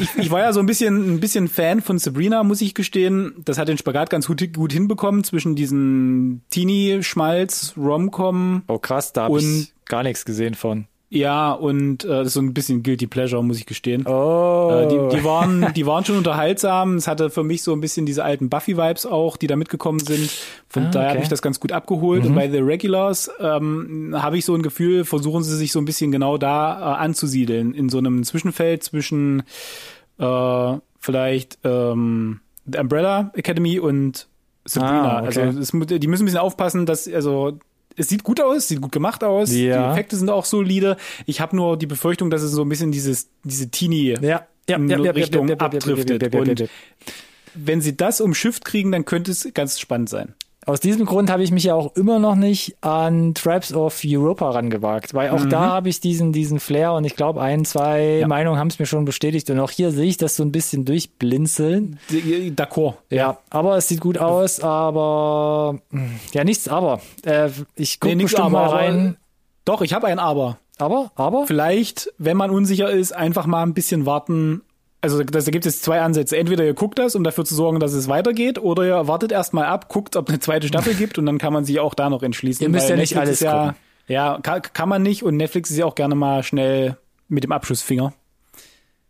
[0.00, 3.34] Ich, ich, war ja so ein bisschen ein bisschen Fan von Sabrina, muss ich gestehen.
[3.44, 8.62] Das hat den Spagat ganz gut, gut hinbekommen zwischen diesen Teenie-Schmalz, Romcom.
[8.68, 10.86] Oh krass, da hab ich gar nichts gesehen von.
[11.12, 14.06] Ja, und äh, das ist so ein bisschen Guilty Pleasure, muss ich gestehen.
[14.06, 14.70] Oh.
[14.70, 16.94] Äh, die, die, waren, die waren schon unterhaltsam.
[16.94, 20.30] Es hatte für mich so ein bisschen diese alten Buffy-Vibes auch, die da mitgekommen sind.
[20.68, 21.14] Von ah, daher okay.
[21.16, 22.22] habe ich das ganz gut abgeholt.
[22.22, 22.28] Mhm.
[22.28, 25.84] Und bei The Regulars ähm, habe ich so ein Gefühl, versuchen sie sich so ein
[25.84, 27.74] bisschen genau da äh, anzusiedeln.
[27.74, 29.42] In so einem Zwischenfeld zwischen
[30.18, 34.28] äh, vielleicht ähm, The Umbrella Academy und
[34.64, 35.18] Sabrina.
[35.18, 35.40] Ah, okay.
[35.40, 37.58] Also es, die müssen ein bisschen aufpassen, dass also
[37.96, 39.56] es sieht gut aus, sieht gut gemacht aus, ja.
[39.58, 40.96] die Effekte sind auch solide.
[41.26, 44.46] Ich habe nur die Befürchtung, dass es so ein bisschen dieses diese Teenie ja.
[44.68, 46.34] Ja, Richtung abdriftet.
[46.34, 46.68] Und
[47.54, 50.34] wenn sie das umschifft kriegen, dann könnte es ganz spannend sein.
[50.66, 54.50] Aus diesem Grund habe ich mich ja auch immer noch nicht an Tribes of Europa
[54.50, 55.50] rangewagt, weil auch mhm.
[55.50, 58.28] da habe ich diesen, diesen Flair und ich glaube, ein, zwei ja.
[58.28, 60.84] Meinungen haben es mir schon bestätigt und auch hier sehe ich das so ein bisschen
[60.84, 61.98] durchblinzeln.
[62.10, 62.94] D'accord.
[63.08, 67.00] Ja, aber es sieht gut aus, aber hm, ja, nichts aber.
[67.24, 69.16] Äh, ich gucke nee, bestimmt aber, mal rein.
[69.64, 70.58] Doch, ich habe ein Aber.
[70.76, 71.46] Aber, aber?
[71.46, 74.62] Vielleicht, wenn man unsicher ist, einfach mal ein bisschen warten
[75.00, 76.36] also das, da gibt es zwei Ansätze.
[76.36, 79.66] Entweder ihr guckt das, um dafür zu sorgen, dass es weitergeht, oder ihr wartet erstmal
[79.66, 82.22] ab, guckt, ob eine zweite Staffel gibt und dann kann man sich auch da noch
[82.22, 82.62] entschließen.
[82.62, 83.76] Ihr müsst ja nicht alles ja, gucken.
[84.08, 86.96] Ja, kann, kann man nicht und Netflix ist ja auch gerne mal schnell
[87.28, 88.12] mit dem Abschussfinger.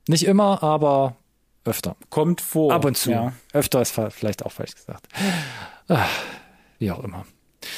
[0.08, 1.16] Nicht immer, aber
[1.64, 1.96] öfter.
[2.08, 2.72] Kommt vor.
[2.72, 3.10] Ab und zu.
[3.10, 3.32] Ja.
[3.52, 5.08] Öfter ist vielleicht auch falsch gesagt.
[5.88, 6.08] Ach,
[6.78, 7.26] wie auch immer.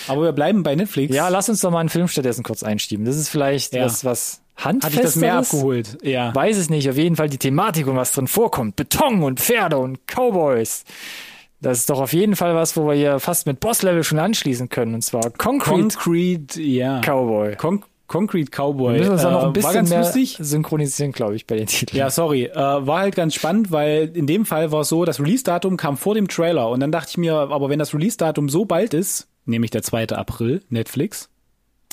[0.06, 1.14] Aber wir bleiben bei Netflix.
[1.14, 3.04] Ja, lass uns doch mal einen Film stattdessen kurz einschieben.
[3.04, 3.84] Das ist vielleicht ja.
[3.84, 5.98] was, was handfest Hat das mehr abgeholt?
[6.02, 6.34] Ja.
[6.34, 6.88] Weiß es nicht.
[6.88, 8.76] Auf jeden Fall die Thematik und was drin vorkommt.
[8.76, 10.84] Beton und Pferde und Cowboys.
[11.60, 14.68] Das ist doch auf jeden Fall was, wo wir hier fast mit Boss-Level schon anschließen
[14.68, 14.94] können.
[14.94, 17.00] Und zwar Concrete, Concrete ja.
[17.00, 17.56] Cowboy.
[17.56, 18.94] Con Concrete Cowboy.
[18.94, 20.36] Wir müssen uns äh, noch ein bisschen mehr lustig.
[20.38, 21.98] synchronisieren, glaube ich, bei den Titeln.
[21.98, 22.44] Ja, sorry.
[22.44, 25.96] Äh, war halt ganz spannend, weil in dem Fall war es so, das Release-Datum kam
[25.96, 26.68] vor dem Trailer.
[26.68, 30.08] Und dann dachte ich mir, aber wenn das Release-Datum so bald ist, nämlich der 2.
[30.08, 31.30] April, Netflix,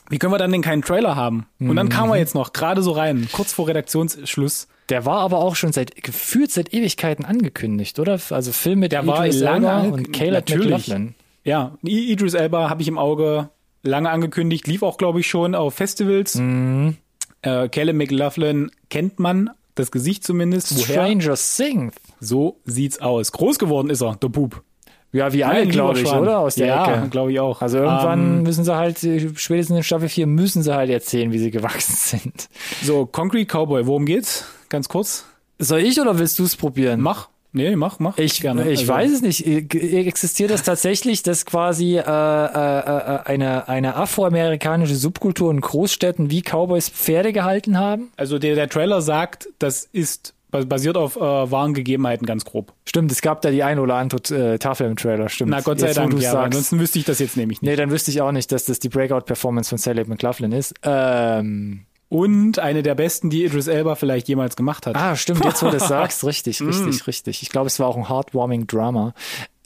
[0.09, 1.45] wie können wir dann denn keinen Trailer haben?
[1.59, 2.19] Und dann kam er mhm.
[2.19, 4.67] jetzt noch gerade so rein, kurz vor Redaktionsschluss.
[4.89, 8.19] Der war aber auch schon seit gefühlt seit Ewigkeiten angekündigt, oder?
[8.31, 11.15] Also Film mit der Idris war lange Elba und Caleb McLaughlin.
[11.43, 13.49] Ja, Idris Elba habe ich im Auge
[13.83, 16.35] lange angekündigt, lief auch glaube ich schon auf Festivals.
[16.35, 16.97] Mhm.
[17.41, 20.75] Äh, Caleb McLaughlin kennt man, das Gesicht zumindest.
[20.75, 21.05] Woher?
[21.05, 21.93] Stranger Things.
[22.19, 23.31] So sieht's aus.
[23.31, 24.63] Groß geworden ist er, der Bub.
[25.11, 26.39] Ja, wie alle, glaube ich, oder?
[26.39, 27.09] Aus der ja, Ecke.
[27.09, 27.61] glaube ich auch.
[27.61, 31.39] Also irgendwann ähm, müssen sie halt, spätestens in Staffel 4 müssen sie halt erzählen, wie
[31.39, 32.49] sie gewachsen sind.
[32.83, 34.45] So, Concrete Cowboy, worum geht's?
[34.69, 35.25] Ganz kurz.
[35.57, 37.01] Soll ich oder willst du es probieren?
[37.01, 37.29] Mach.
[37.51, 38.15] Nee, mach, mach.
[38.19, 38.69] Ich, gerne.
[38.69, 38.93] ich also.
[38.93, 39.47] weiß es nicht.
[39.47, 46.43] Existiert das tatsächlich, dass quasi äh, äh, äh, eine, eine afroamerikanische Subkultur in Großstädten wie
[46.43, 48.11] Cowboys Pferde gehalten haben?
[48.17, 52.73] Also der, der Trailer sagt, das ist basiert auf äh, wahren Gegebenheiten ganz grob.
[52.85, 55.51] Stimmt, es gab da die ein oder andere äh, Tafel im Trailer, stimmt.
[55.51, 57.69] Na Gott sei jetzt, Dank, ja, ansonsten wüsste ich das jetzt nämlich nicht.
[57.69, 60.73] Nee, dann wüsste ich auch nicht, dass das die Breakout-Performance von Sally McLaughlin ist.
[60.83, 64.95] Ähm, und eine der besten, die Idris Elba vielleicht jemals gemacht hat.
[64.95, 67.05] Ah, stimmt, jetzt wo du das sagst, richtig, richtig, mm.
[67.05, 67.43] richtig.
[67.43, 69.13] Ich glaube, es war auch ein heartwarming Drama.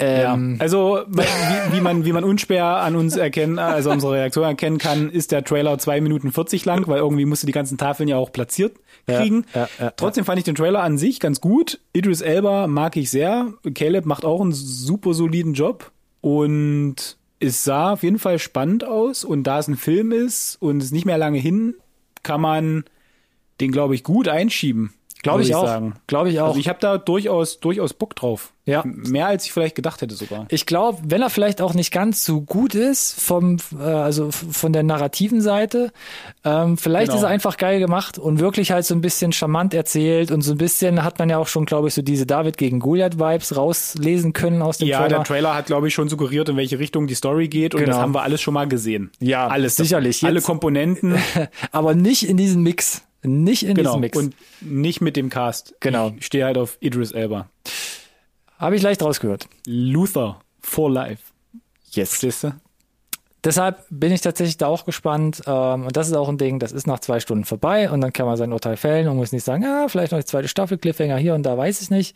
[0.04, 0.62] Ähm, ja.
[0.62, 5.10] Also wie, wie, man wie man unschwer an uns erkennen, also unsere Reaktion erkennen kann,
[5.10, 8.32] ist der Trailer zwei Minuten 40 lang, weil irgendwie musste die ganzen Tafeln ja auch
[8.32, 8.76] platziert
[9.08, 9.46] kriegen.
[9.54, 11.80] Ja, ja, Trotzdem fand ich den Trailer an sich ganz gut.
[11.94, 13.54] Idris Elba mag ich sehr.
[13.74, 15.92] Caleb macht auch einen super soliden Job
[16.22, 20.82] und es sah auf jeden Fall spannend aus und da es ein Film ist und
[20.82, 21.76] es nicht mehr lange hin
[22.24, 22.86] kann man
[23.60, 24.94] den, glaube ich, gut einschieben.
[25.24, 25.82] Glaube ich, ich, auch.
[26.06, 26.50] Glaube ich auch.
[26.50, 28.54] Also ich habe da durchaus durchaus Bock drauf.
[28.66, 28.84] Ja.
[28.86, 30.46] Mehr als ich vielleicht gedacht hätte sogar.
[30.50, 34.72] Ich glaube, wenn er vielleicht auch nicht ganz so gut ist vom äh, also von
[34.72, 35.92] der narrativen Seite,
[36.46, 37.18] ähm, vielleicht genau.
[37.18, 40.54] ist er einfach geil gemacht und wirklich halt so ein bisschen charmant erzählt und so
[40.54, 43.56] ein bisschen hat man ja auch schon, glaube ich, so diese David gegen Goliath Vibes
[43.56, 45.12] rauslesen können aus dem ja, Trailer.
[45.12, 47.82] Ja, der Trailer hat glaube ich schon suggeriert, in welche Richtung die Story geht und
[47.82, 47.94] genau.
[47.94, 49.12] das haben wir alles schon mal gesehen.
[49.20, 50.24] Ja, alles sicherlich.
[50.24, 51.18] Alle Komponenten,
[51.72, 53.02] aber nicht in diesem Mix.
[53.24, 53.92] Nicht in genau.
[53.92, 54.18] diesem Mix.
[54.18, 55.76] Und nicht mit dem Cast.
[55.80, 56.14] Genau.
[56.18, 57.50] Ich stehe halt auf Idris Elba.
[58.58, 59.48] Habe ich leicht rausgehört.
[59.66, 61.24] Luther for Life.
[61.92, 62.10] Yes.
[62.10, 62.54] Verstehst du?
[63.44, 65.42] Deshalb bin ich tatsächlich da auch gespannt.
[65.46, 68.14] Ähm, und das ist auch ein Ding, das ist nach zwei Stunden vorbei und dann
[68.14, 70.78] kann man sein Urteil fällen und muss nicht sagen, ja, vielleicht noch die zweite Staffel,
[70.78, 72.16] Cliffhanger hier und da, weiß ich nicht.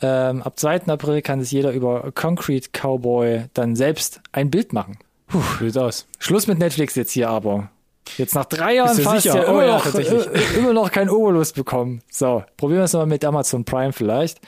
[0.00, 0.86] Ähm, ab 2.
[0.86, 4.98] April kann sich jeder über Concrete Cowboy dann selbst ein Bild machen.
[5.26, 6.06] Puh, sieht aus.
[6.18, 7.70] Schluss mit Netflix jetzt hier aber.
[8.16, 12.02] Jetzt nach drei Jahren fast ja, immer, oh, noch, äh, immer noch kein Obolus bekommen.
[12.10, 14.40] So, probieren wir es mal mit Amazon Prime vielleicht.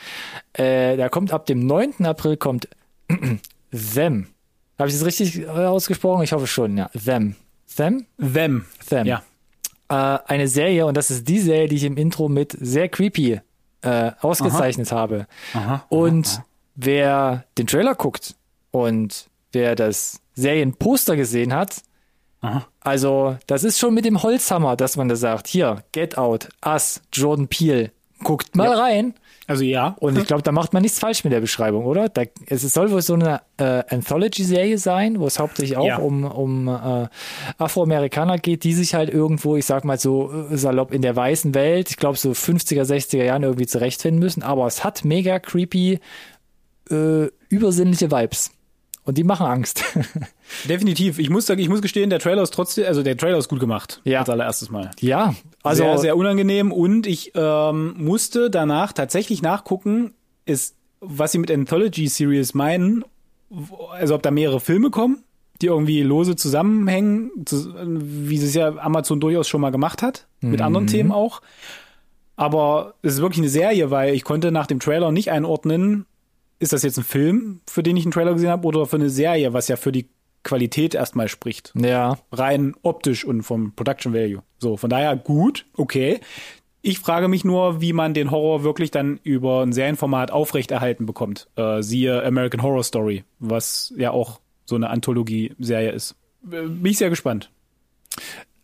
[0.52, 2.06] Äh, der kommt ab dem 9.
[2.06, 2.68] April kommt
[3.70, 4.28] Them.
[4.78, 6.22] Habe ich das richtig äh, ausgesprochen?
[6.22, 6.88] Ich hoffe schon, ja.
[6.90, 7.34] Them.
[7.76, 8.06] Them?
[8.18, 8.64] Them.
[8.88, 9.06] Them.
[9.06, 9.22] Ja.
[9.88, 13.40] Äh, eine Serie, und das ist die Serie, die ich im Intro mit sehr creepy
[13.82, 14.96] äh, ausgezeichnet aha.
[14.96, 15.26] habe.
[15.54, 16.44] Aha, und aha.
[16.74, 18.34] wer den Trailer guckt
[18.70, 21.82] und wer das Serienposter gesehen hat,
[22.40, 22.66] Aha.
[22.88, 27.02] Also, das ist schon mit dem Holzhammer, dass man da sagt, hier, Get Out, Us,
[27.12, 27.90] Jordan Peele,
[28.24, 28.78] guckt mal ja.
[28.78, 29.14] rein.
[29.46, 29.96] Also ja.
[30.00, 32.08] Und ich glaube, da macht man nichts falsch mit der Beschreibung, oder?
[32.08, 35.96] Da, es soll wohl so eine äh, Anthology-Serie sein, wo es hauptsächlich auch ja.
[35.98, 37.08] um, um äh,
[37.56, 41.54] Afroamerikaner geht, die sich halt irgendwo, ich sag mal so äh, salopp in der weißen
[41.54, 44.42] Welt, ich glaube so 50er, 60er Jahren irgendwie zurechtfinden müssen.
[44.42, 46.00] Aber es hat mega creepy,
[46.90, 48.50] äh, übersinnliche Vibes.
[49.08, 49.82] Und die machen Angst.
[50.68, 51.18] Definitiv.
[51.18, 53.58] Ich muss sagen, ich muss gestehen, der Trailer ist trotzdem, also der Trailer ist gut
[53.58, 54.02] gemacht.
[54.04, 54.18] Ja.
[54.18, 54.90] Als allererstes Mal.
[55.00, 55.34] Ja.
[55.62, 60.12] Also sehr, sehr unangenehm und ich ähm, musste danach tatsächlich nachgucken,
[60.44, 63.02] ist, was sie mit Anthology Series meinen,
[63.92, 65.24] also ob da mehrere Filme kommen,
[65.62, 70.66] die irgendwie lose zusammenhängen, wie es ja Amazon durchaus schon mal gemacht hat, mit mhm.
[70.66, 71.40] anderen Themen auch.
[72.36, 76.04] Aber es ist wirklich eine Serie, weil ich konnte nach dem Trailer nicht einordnen,
[76.58, 79.10] ist das jetzt ein Film, für den ich einen Trailer gesehen habe, oder für eine
[79.10, 80.08] Serie, was ja für die
[80.42, 81.72] Qualität erstmal spricht.
[81.74, 82.18] Ja.
[82.32, 84.42] Rein optisch und vom Production Value.
[84.58, 86.20] So, von daher gut, okay.
[86.80, 91.48] Ich frage mich nur, wie man den Horror wirklich dann über ein Serienformat aufrechterhalten bekommt.
[91.56, 96.14] Äh, siehe American Horror Story, was ja auch so eine Anthologie-Serie ist.
[96.44, 97.50] Äh, bin ich sehr gespannt.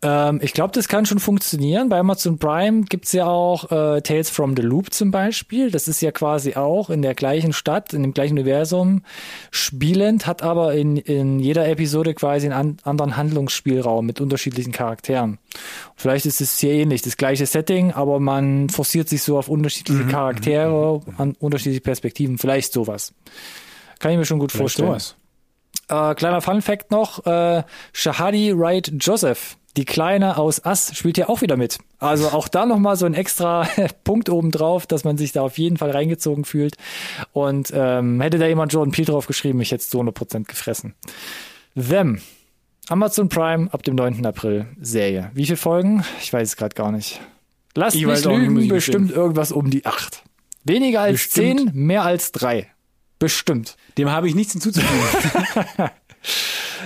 [0.05, 1.89] Ähm, ich glaube, das kann schon funktionieren.
[1.89, 5.71] Bei Amazon Prime gibt's ja auch äh, Tales from the Loop zum Beispiel.
[5.71, 9.01] Das ist ja quasi auch in der gleichen Stadt, in dem gleichen Universum
[9.49, 15.39] spielend, hat aber in, in jeder Episode quasi einen an, anderen Handlungsspielraum mit unterschiedlichen Charakteren.
[15.95, 20.03] Vielleicht ist es hier ähnlich, das gleiche Setting, aber man forciert sich so auf unterschiedliche
[20.03, 20.09] mhm.
[20.09, 21.13] Charaktere, mhm.
[21.17, 22.37] an unterschiedliche Perspektiven.
[22.37, 23.11] Vielleicht sowas.
[23.97, 24.89] Kann ich mir schon gut Vielleicht vorstellen.
[24.89, 25.15] Sowas.
[25.89, 27.63] Äh, kleiner Fun Fact noch, äh,
[27.93, 31.77] Shahadi Wright Joseph, die Kleine aus Ass, spielt hier auch wieder mit.
[31.99, 33.67] Also auch da nochmal so ein extra
[34.03, 36.75] Punkt obendrauf, dass man sich da auf jeden Fall reingezogen fühlt.
[37.33, 40.95] Und ähm, hätte da jemand Jordan Peele drauf geschrieben, ich hätte es zu 100% gefressen.
[41.75, 42.21] Them.
[42.87, 44.25] Amazon Prime ab dem 9.
[44.25, 45.31] April Serie.
[45.33, 46.05] Wie viele Folgen?
[46.21, 47.19] Ich weiß es gerade gar nicht.
[47.73, 50.23] Lasst ich mich lügen, bestimmt irgendwas um die acht.
[50.63, 51.59] Weniger als bestimmt.
[51.59, 52.67] zehn, mehr als drei.
[53.25, 53.75] Bestimmt.
[53.97, 55.89] Dem habe ich nichts hinzuzufügen.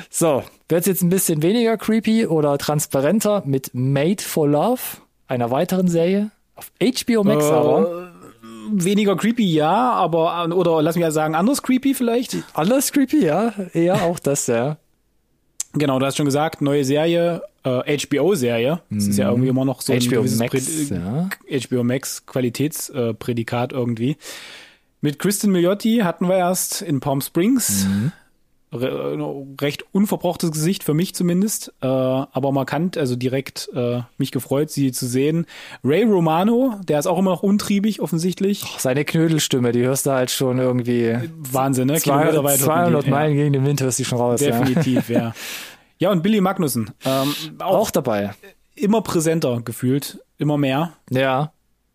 [0.10, 4.80] so, wird jetzt ein bisschen weniger creepy oder transparenter mit Made for Love,
[5.28, 6.32] einer weiteren Serie.
[6.56, 8.12] Auf HBO Max uh, aber.
[8.72, 12.38] Weniger creepy, ja, aber, oder lass mich ja sagen, anders creepy vielleicht?
[12.54, 13.52] Anders creepy, ja.
[13.74, 14.78] Eher auch das, ja.
[15.74, 18.80] Genau, du hast schon gesagt, neue Serie, äh, HBO-Serie.
[18.90, 19.32] Das ist ja mhm.
[19.32, 21.30] irgendwie immer noch so HBO ein Max, ja.
[21.68, 24.16] HBO Max Qualitätsprädikat äh, irgendwie.
[25.02, 27.86] Mit Kristen Milioti hatten wir erst in Palm Springs.
[27.86, 28.12] Mhm.
[28.72, 29.18] Re
[29.60, 34.92] recht unverbrauchtes Gesicht für mich zumindest, äh, aber markant, also direkt äh, mich gefreut, sie
[34.92, 35.48] zu sehen.
[35.84, 38.64] Ray Romano, der ist auch immer noch untriebig offensichtlich.
[38.66, 41.96] Oh, seine Knödelstimme, die hörst du halt schon irgendwie Wahnsinn, ne?
[41.96, 43.42] 200, 200 Meilen ja.
[43.42, 44.40] gegen den Wind hörst du schon raus.
[44.40, 45.20] Definitiv, ja.
[45.20, 45.34] ja.
[46.02, 46.92] Ja, und Billy Magnussen.
[47.04, 48.34] Ähm, auch, auch dabei.
[48.74, 50.94] Immer präsenter gefühlt, immer mehr.
[51.10, 51.52] Ja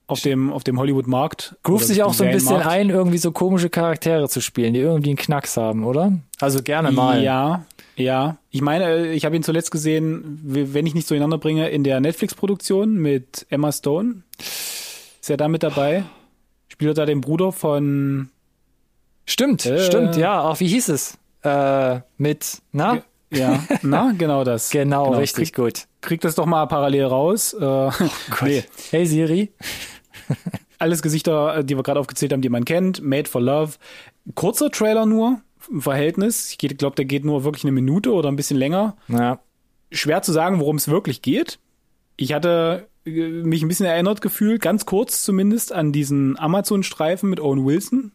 [0.06, 1.56] auf dem, auf dem Hollywood-Markt.
[1.62, 5.10] Groove sich auch so ein bisschen ein, irgendwie so komische Charaktere zu spielen, die irgendwie
[5.10, 6.12] einen Knacks haben, oder?
[6.40, 7.22] Also gerne mal.
[7.22, 7.64] Ja,
[7.96, 8.36] ja.
[8.50, 12.96] Ich meine, ich habe ihn zuletzt gesehen, wenn ich nicht zueinander bringe, in der Netflix-Produktion
[12.96, 14.22] mit Emma Stone.
[14.38, 16.04] Ist er da mit dabei?
[16.68, 18.28] Spielt er da den Bruder von.
[19.26, 20.42] Stimmt, äh, stimmt, ja.
[20.42, 21.16] Auch wie hieß es?
[21.42, 23.02] Äh, mit, na?
[23.30, 24.70] Ja, na, genau das.
[24.70, 25.86] genau, genau, richtig krieg, gut.
[26.02, 27.54] Krieg das doch mal parallel raus.
[27.54, 27.90] Äh, oh
[28.42, 28.64] nee.
[28.90, 29.52] Hey Siri.
[30.78, 33.02] Alles Gesichter, äh, die wir gerade aufgezählt haben, die man kennt.
[33.02, 33.74] Made for Love.
[34.34, 36.50] Kurzer Trailer nur im Verhältnis.
[36.50, 38.96] Ich glaube, der geht nur wirklich eine Minute oder ein bisschen länger.
[39.08, 39.40] Ja.
[39.90, 41.58] Schwer zu sagen, worum es wirklich geht.
[42.16, 47.40] Ich hatte äh, mich ein bisschen erinnert gefühlt, ganz kurz zumindest, an diesen Amazon-Streifen mit
[47.40, 48.12] Owen Wilson.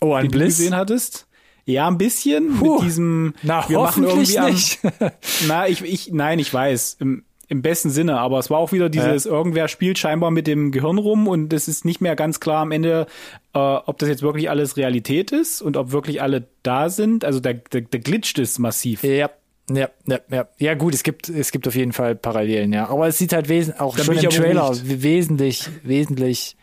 [0.00, 0.56] Oh, ein Bliss.
[0.56, 1.26] du gesehen hattest.
[1.66, 3.34] Ja, ein bisschen Puh, mit diesem.
[3.42, 4.80] Na, wir machen irgendwie am, nicht.
[5.46, 6.96] na, ich, ich, nein, ich weiß.
[7.00, 9.30] Im, im besten Sinne, aber es war auch wieder dieses, ja.
[9.32, 12.70] irgendwer spielt scheinbar mit dem Gehirn rum und es ist nicht mehr ganz klar am
[12.70, 13.06] Ende,
[13.54, 17.24] äh, ob das jetzt wirklich alles Realität ist und ob wirklich alle da sind.
[17.24, 19.02] Also der, der, der glitscht ist massiv.
[19.02, 19.30] Ja.
[19.72, 20.48] Ja, ja, ja.
[20.58, 22.88] Ja, gut, es gibt, es gibt auf jeden Fall Parallelen, ja.
[22.88, 26.56] Aber es sieht halt wes auch schon im Trailer wesentlich, wesentlich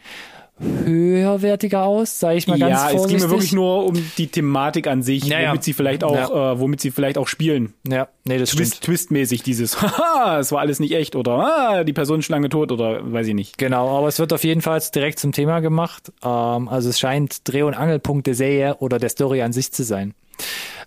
[0.59, 2.99] höherwertiger aus, sage ich mal ganz ja, vorsichtig.
[2.99, 5.49] Ja, es ging mir wirklich nur um die Thematik an sich, naja.
[5.49, 6.53] womit sie vielleicht auch, ja.
[6.53, 7.73] äh, womit sie vielleicht auch spielen.
[7.87, 8.85] Ja, nee, das Twist, stimmt.
[8.85, 12.71] Twistmäßig dieses, haha, es war alles nicht echt oder ah, die Person ist lange tot
[12.71, 13.57] oder weiß ich nicht.
[13.57, 16.11] Genau, aber es wird auf jeden Fall direkt zum Thema gemacht.
[16.23, 19.83] Ähm, also es scheint Dreh- und Angelpunkt der Serie oder der Story an sich zu
[19.83, 20.13] sein.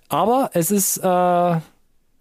[0.08, 1.56] Aber es ist äh,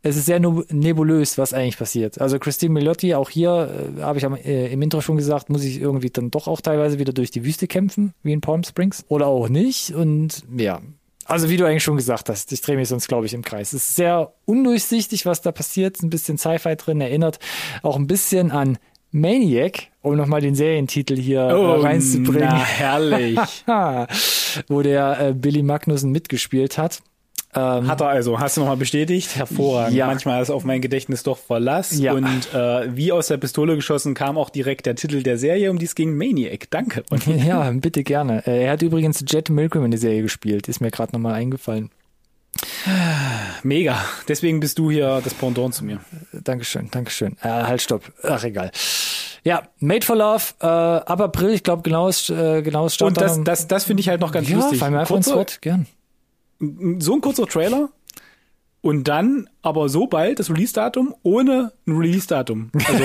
[0.02, 2.22] es ist sehr nebulös, was eigentlich passiert.
[2.22, 5.64] Also Christine Milotti, auch hier, äh, habe ich am, äh, im Intro schon gesagt, muss
[5.64, 9.04] ich irgendwie dann doch auch teilweise wieder durch die Wüste kämpfen, wie in Palm Springs.
[9.10, 9.92] Oder auch nicht.
[9.92, 10.82] Und ja,
[11.26, 13.74] also wie du eigentlich schon gesagt hast, ich drehe mich sonst, glaube ich, im Kreis.
[13.74, 16.02] Es ist sehr undurchsichtig, was da passiert.
[16.02, 17.40] Ein bisschen Sci-Fi drin, erinnert
[17.84, 18.78] auch ein bisschen an
[19.12, 22.50] Maniac, um nochmal den Serientitel hier äh, oh, reinzubringen.
[22.50, 23.40] Na, herrlich.
[24.68, 27.02] Wo der äh, Billy Magnussen mitgespielt hat.
[27.56, 29.36] Ähm, Hat er also, hast du nochmal bestätigt?
[29.36, 29.96] Hervorragend.
[29.96, 30.06] Ja.
[30.06, 31.98] Manchmal ist auf mein Gedächtnis doch Verlass.
[31.98, 32.14] Ja.
[32.14, 35.80] Und äh, wie aus der Pistole geschossen kam auch direkt der Titel der Serie, um
[35.80, 36.70] die es ging, Maniac.
[36.70, 37.04] Danke.
[37.10, 38.46] Und ja, bitte gerne.
[38.46, 41.90] Äh, er hat übrigens Jet Milgram in der Serie gespielt, ist mir gerade nochmal eingefallen.
[43.64, 43.98] Mega.
[44.28, 46.00] Deswegen bist du hier das Pendant zu mir.
[46.34, 47.36] Dankeschön, Dankeschön.
[47.42, 48.04] Äh, halt, stopp.
[48.24, 48.72] Ach, egal.
[49.44, 53.40] Ja, Made for Love, äh, ab April, ich glaube, genaues, äh, genaues Startdatum.
[53.40, 54.84] Und das, das, das finde ich halt noch ganz ja, lustig.
[54.84, 55.88] Einfach ins Wort, gern
[56.60, 57.90] so ein kurzer Trailer
[58.82, 62.72] und dann aber so bald das Release-Datum ohne ein Release-Datum.
[62.88, 63.04] Also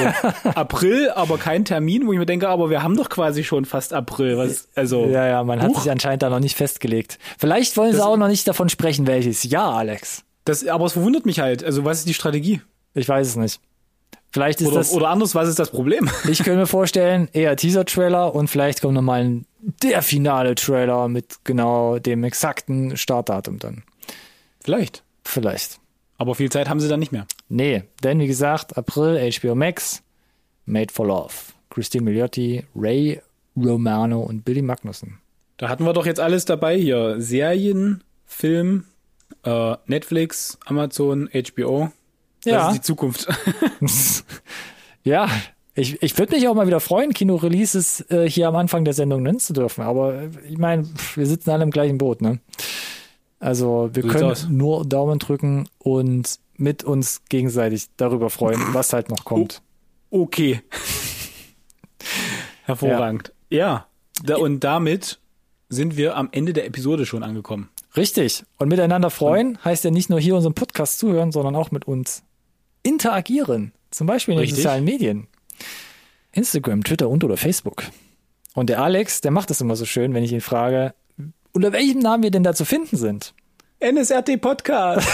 [0.55, 3.92] April, aber kein Termin, wo ich mir denke, aber wir haben doch quasi schon fast
[3.92, 4.36] April.
[4.36, 7.18] Was, also, ja, ja, man hat sich anscheinend da noch nicht festgelegt.
[7.38, 9.42] Vielleicht wollen das, sie auch noch nicht davon sprechen, welches.
[9.44, 10.24] Ja, Alex.
[10.44, 11.64] Das, aber es verwundert mich halt.
[11.64, 12.61] Also was ist die Strategie?
[12.94, 13.61] Ich weiß es nicht.
[14.35, 14.93] Vielleicht ist oder, das.
[14.93, 16.11] Oder anders, was ist das Problem?
[16.28, 21.45] Ich könnte mir vorstellen, eher Teaser-Trailer und vielleicht kommt nochmal ein, der finale Trailer mit
[21.45, 23.85] genau dem exakten Startdatum dann.
[24.61, 25.05] Vielleicht.
[25.24, 25.78] Vielleicht.
[26.18, 27.28] Aber viel Zeit haben sie dann nicht mehr.
[27.49, 30.03] Nee, denn wie gesagt, April, HBO Max,
[30.66, 31.32] Made for Love.
[31.70, 33.22] Christine Milioti, Ray
[33.57, 35.20] Romano und Billy Magnussen.
[35.59, 37.20] Da hatten wir doch jetzt alles dabei hier.
[37.20, 38.87] Serien, Film,
[39.45, 41.93] äh, Netflix, Amazon, HBO.
[42.45, 42.68] Das ja.
[42.68, 43.26] ist die Zukunft.
[45.05, 45.28] ja,
[45.74, 49.22] ich, ich würde mich auch mal wieder freuen, Kino-Releases äh, hier am Anfang der Sendung
[49.22, 49.82] nennen zu dürfen.
[49.82, 52.38] Aber äh, ich meine, wir sitzen alle im gleichen Boot, ne?
[53.40, 59.11] Also wir so können nur Daumen drücken und mit uns gegenseitig darüber freuen, was halt
[59.11, 59.62] noch kommt.
[60.11, 60.62] Oh, okay.
[62.64, 63.32] Hervorragend.
[63.51, 63.59] Ja.
[63.59, 63.86] ja.
[64.24, 65.18] Da, und damit
[65.68, 67.68] sind wir am Ende der Episode schon angekommen.
[67.97, 68.45] Richtig.
[68.59, 72.22] Und miteinander freuen heißt ja nicht nur hier unseren Podcast zuhören, sondern auch mit uns
[72.85, 73.72] interagieren.
[73.91, 74.59] Zum Beispiel in Richtig.
[74.59, 75.26] den sozialen Medien.
[76.32, 77.85] Instagram, Twitter und oder Facebook.
[78.55, 80.95] Und der Alex, der macht das immer so schön, wenn ich ihn frage,
[81.53, 83.35] unter welchem Namen wir denn da zu finden sind.
[83.80, 85.09] NSRT Podcast.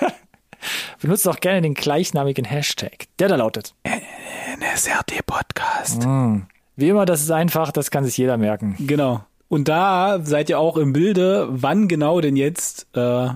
[1.00, 6.04] Benutzt auch gerne den gleichnamigen Hashtag, der da lautet NSRT Podcast.
[6.06, 6.42] Mm.
[6.76, 8.76] Wie immer, das ist einfach, das kann sich jeder merken.
[8.80, 9.24] Genau.
[9.48, 13.28] Und da seid ihr auch im Bilde, wann genau denn jetzt äh,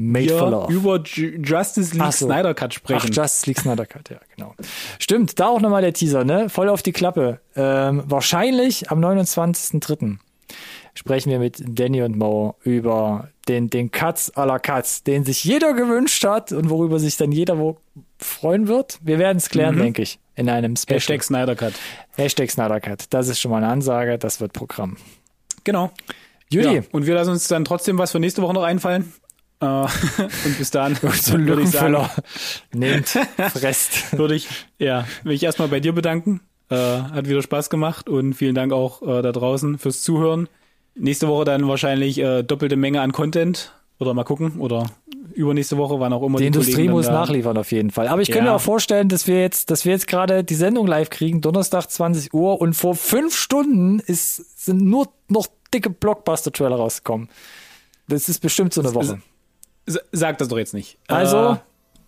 [0.00, 0.72] Made for Love.
[0.72, 2.26] über Justice League so.
[2.26, 3.10] Snyder Cut sprechen.
[3.12, 4.54] Ach, Justice League Snyder Cut, ja, genau.
[4.98, 6.48] Stimmt, da auch nochmal der Teaser, ne?
[6.48, 7.40] Voll auf die Klappe.
[7.54, 10.16] Ähm, wahrscheinlich am 29.03.
[10.94, 15.44] sprechen wir mit Danny und Mo über den, den Cuts à la Cuts, den sich
[15.44, 17.76] jeder gewünscht hat und worüber sich dann jeder wo
[18.18, 18.98] freuen wird.
[19.02, 19.80] Wir werden es klären, mhm.
[19.80, 20.96] denke ich, in einem Special.
[20.96, 21.74] Hashtag Snyder Cut.
[22.16, 23.04] Hashtag Snyder Cut.
[23.10, 24.96] Das ist schon mal eine Ansage, das wird Programm.
[25.64, 25.90] Genau.
[26.52, 26.76] Judy.
[26.76, 29.12] Ja, und wir lassen uns dann trotzdem was für nächste Woche noch einfallen.
[29.60, 29.64] Äh,
[30.44, 31.96] und bis dann so ein würde ich sagen,
[32.72, 34.12] nehmt, fresst.
[34.16, 34.48] würde ich,
[34.78, 36.40] ja, will ich erstmal bei dir bedanken.
[36.70, 40.48] Äh, hat wieder Spaß gemacht und vielen Dank auch äh, da draußen fürs Zuhören.
[40.94, 43.72] Nächste Woche dann wahrscheinlich äh, doppelte Menge an Content.
[43.98, 44.58] Oder mal gucken.
[44.60, 44.86] Oder
[45.34, 48.08] übernächste Woche, wann auch immer die, die Industrie muss nachliefern auf jeden Fall.
[48.08, 48.34] Aber ich ja.
[48.34, 51.40] könnte mir auch vorstellen, dass wir jetzt, dass wir jetzt gerade die Sendung live kriegen,
[51.40, 57.28] Donnerstag 20 Uhr und vor fünf Stunden ist, sind nur noch dicke Blockbuster-Trailer rausgekommen.
[58.08, 59.20] Das ist bestimmt so eine Woche.
[60.12, 60.98] Sag das doch jetzt nicht.
[61.08, 61.56] Also, äh,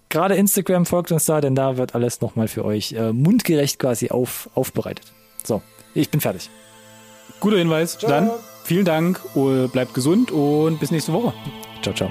[0.08, 4.10] gerade Instagram folgt uns da, denn da wird alles nochmal für euch äh, mundgerecht quasi
[4.10, 5.12] auf, aufbereitet.
[5.44, 5.62] So,
[5.94, 6.50] ich bin fertig.
[7.40, 7.98] Guter Hinweis.
[7.98, 8.10] Ciao.
[8.10, 8.30] Dann
[8.64, 11.32] vielen Dank, oh, bleibt gesund und bis nächste Woche.
[11.82, 12.10] Ciao, ciao.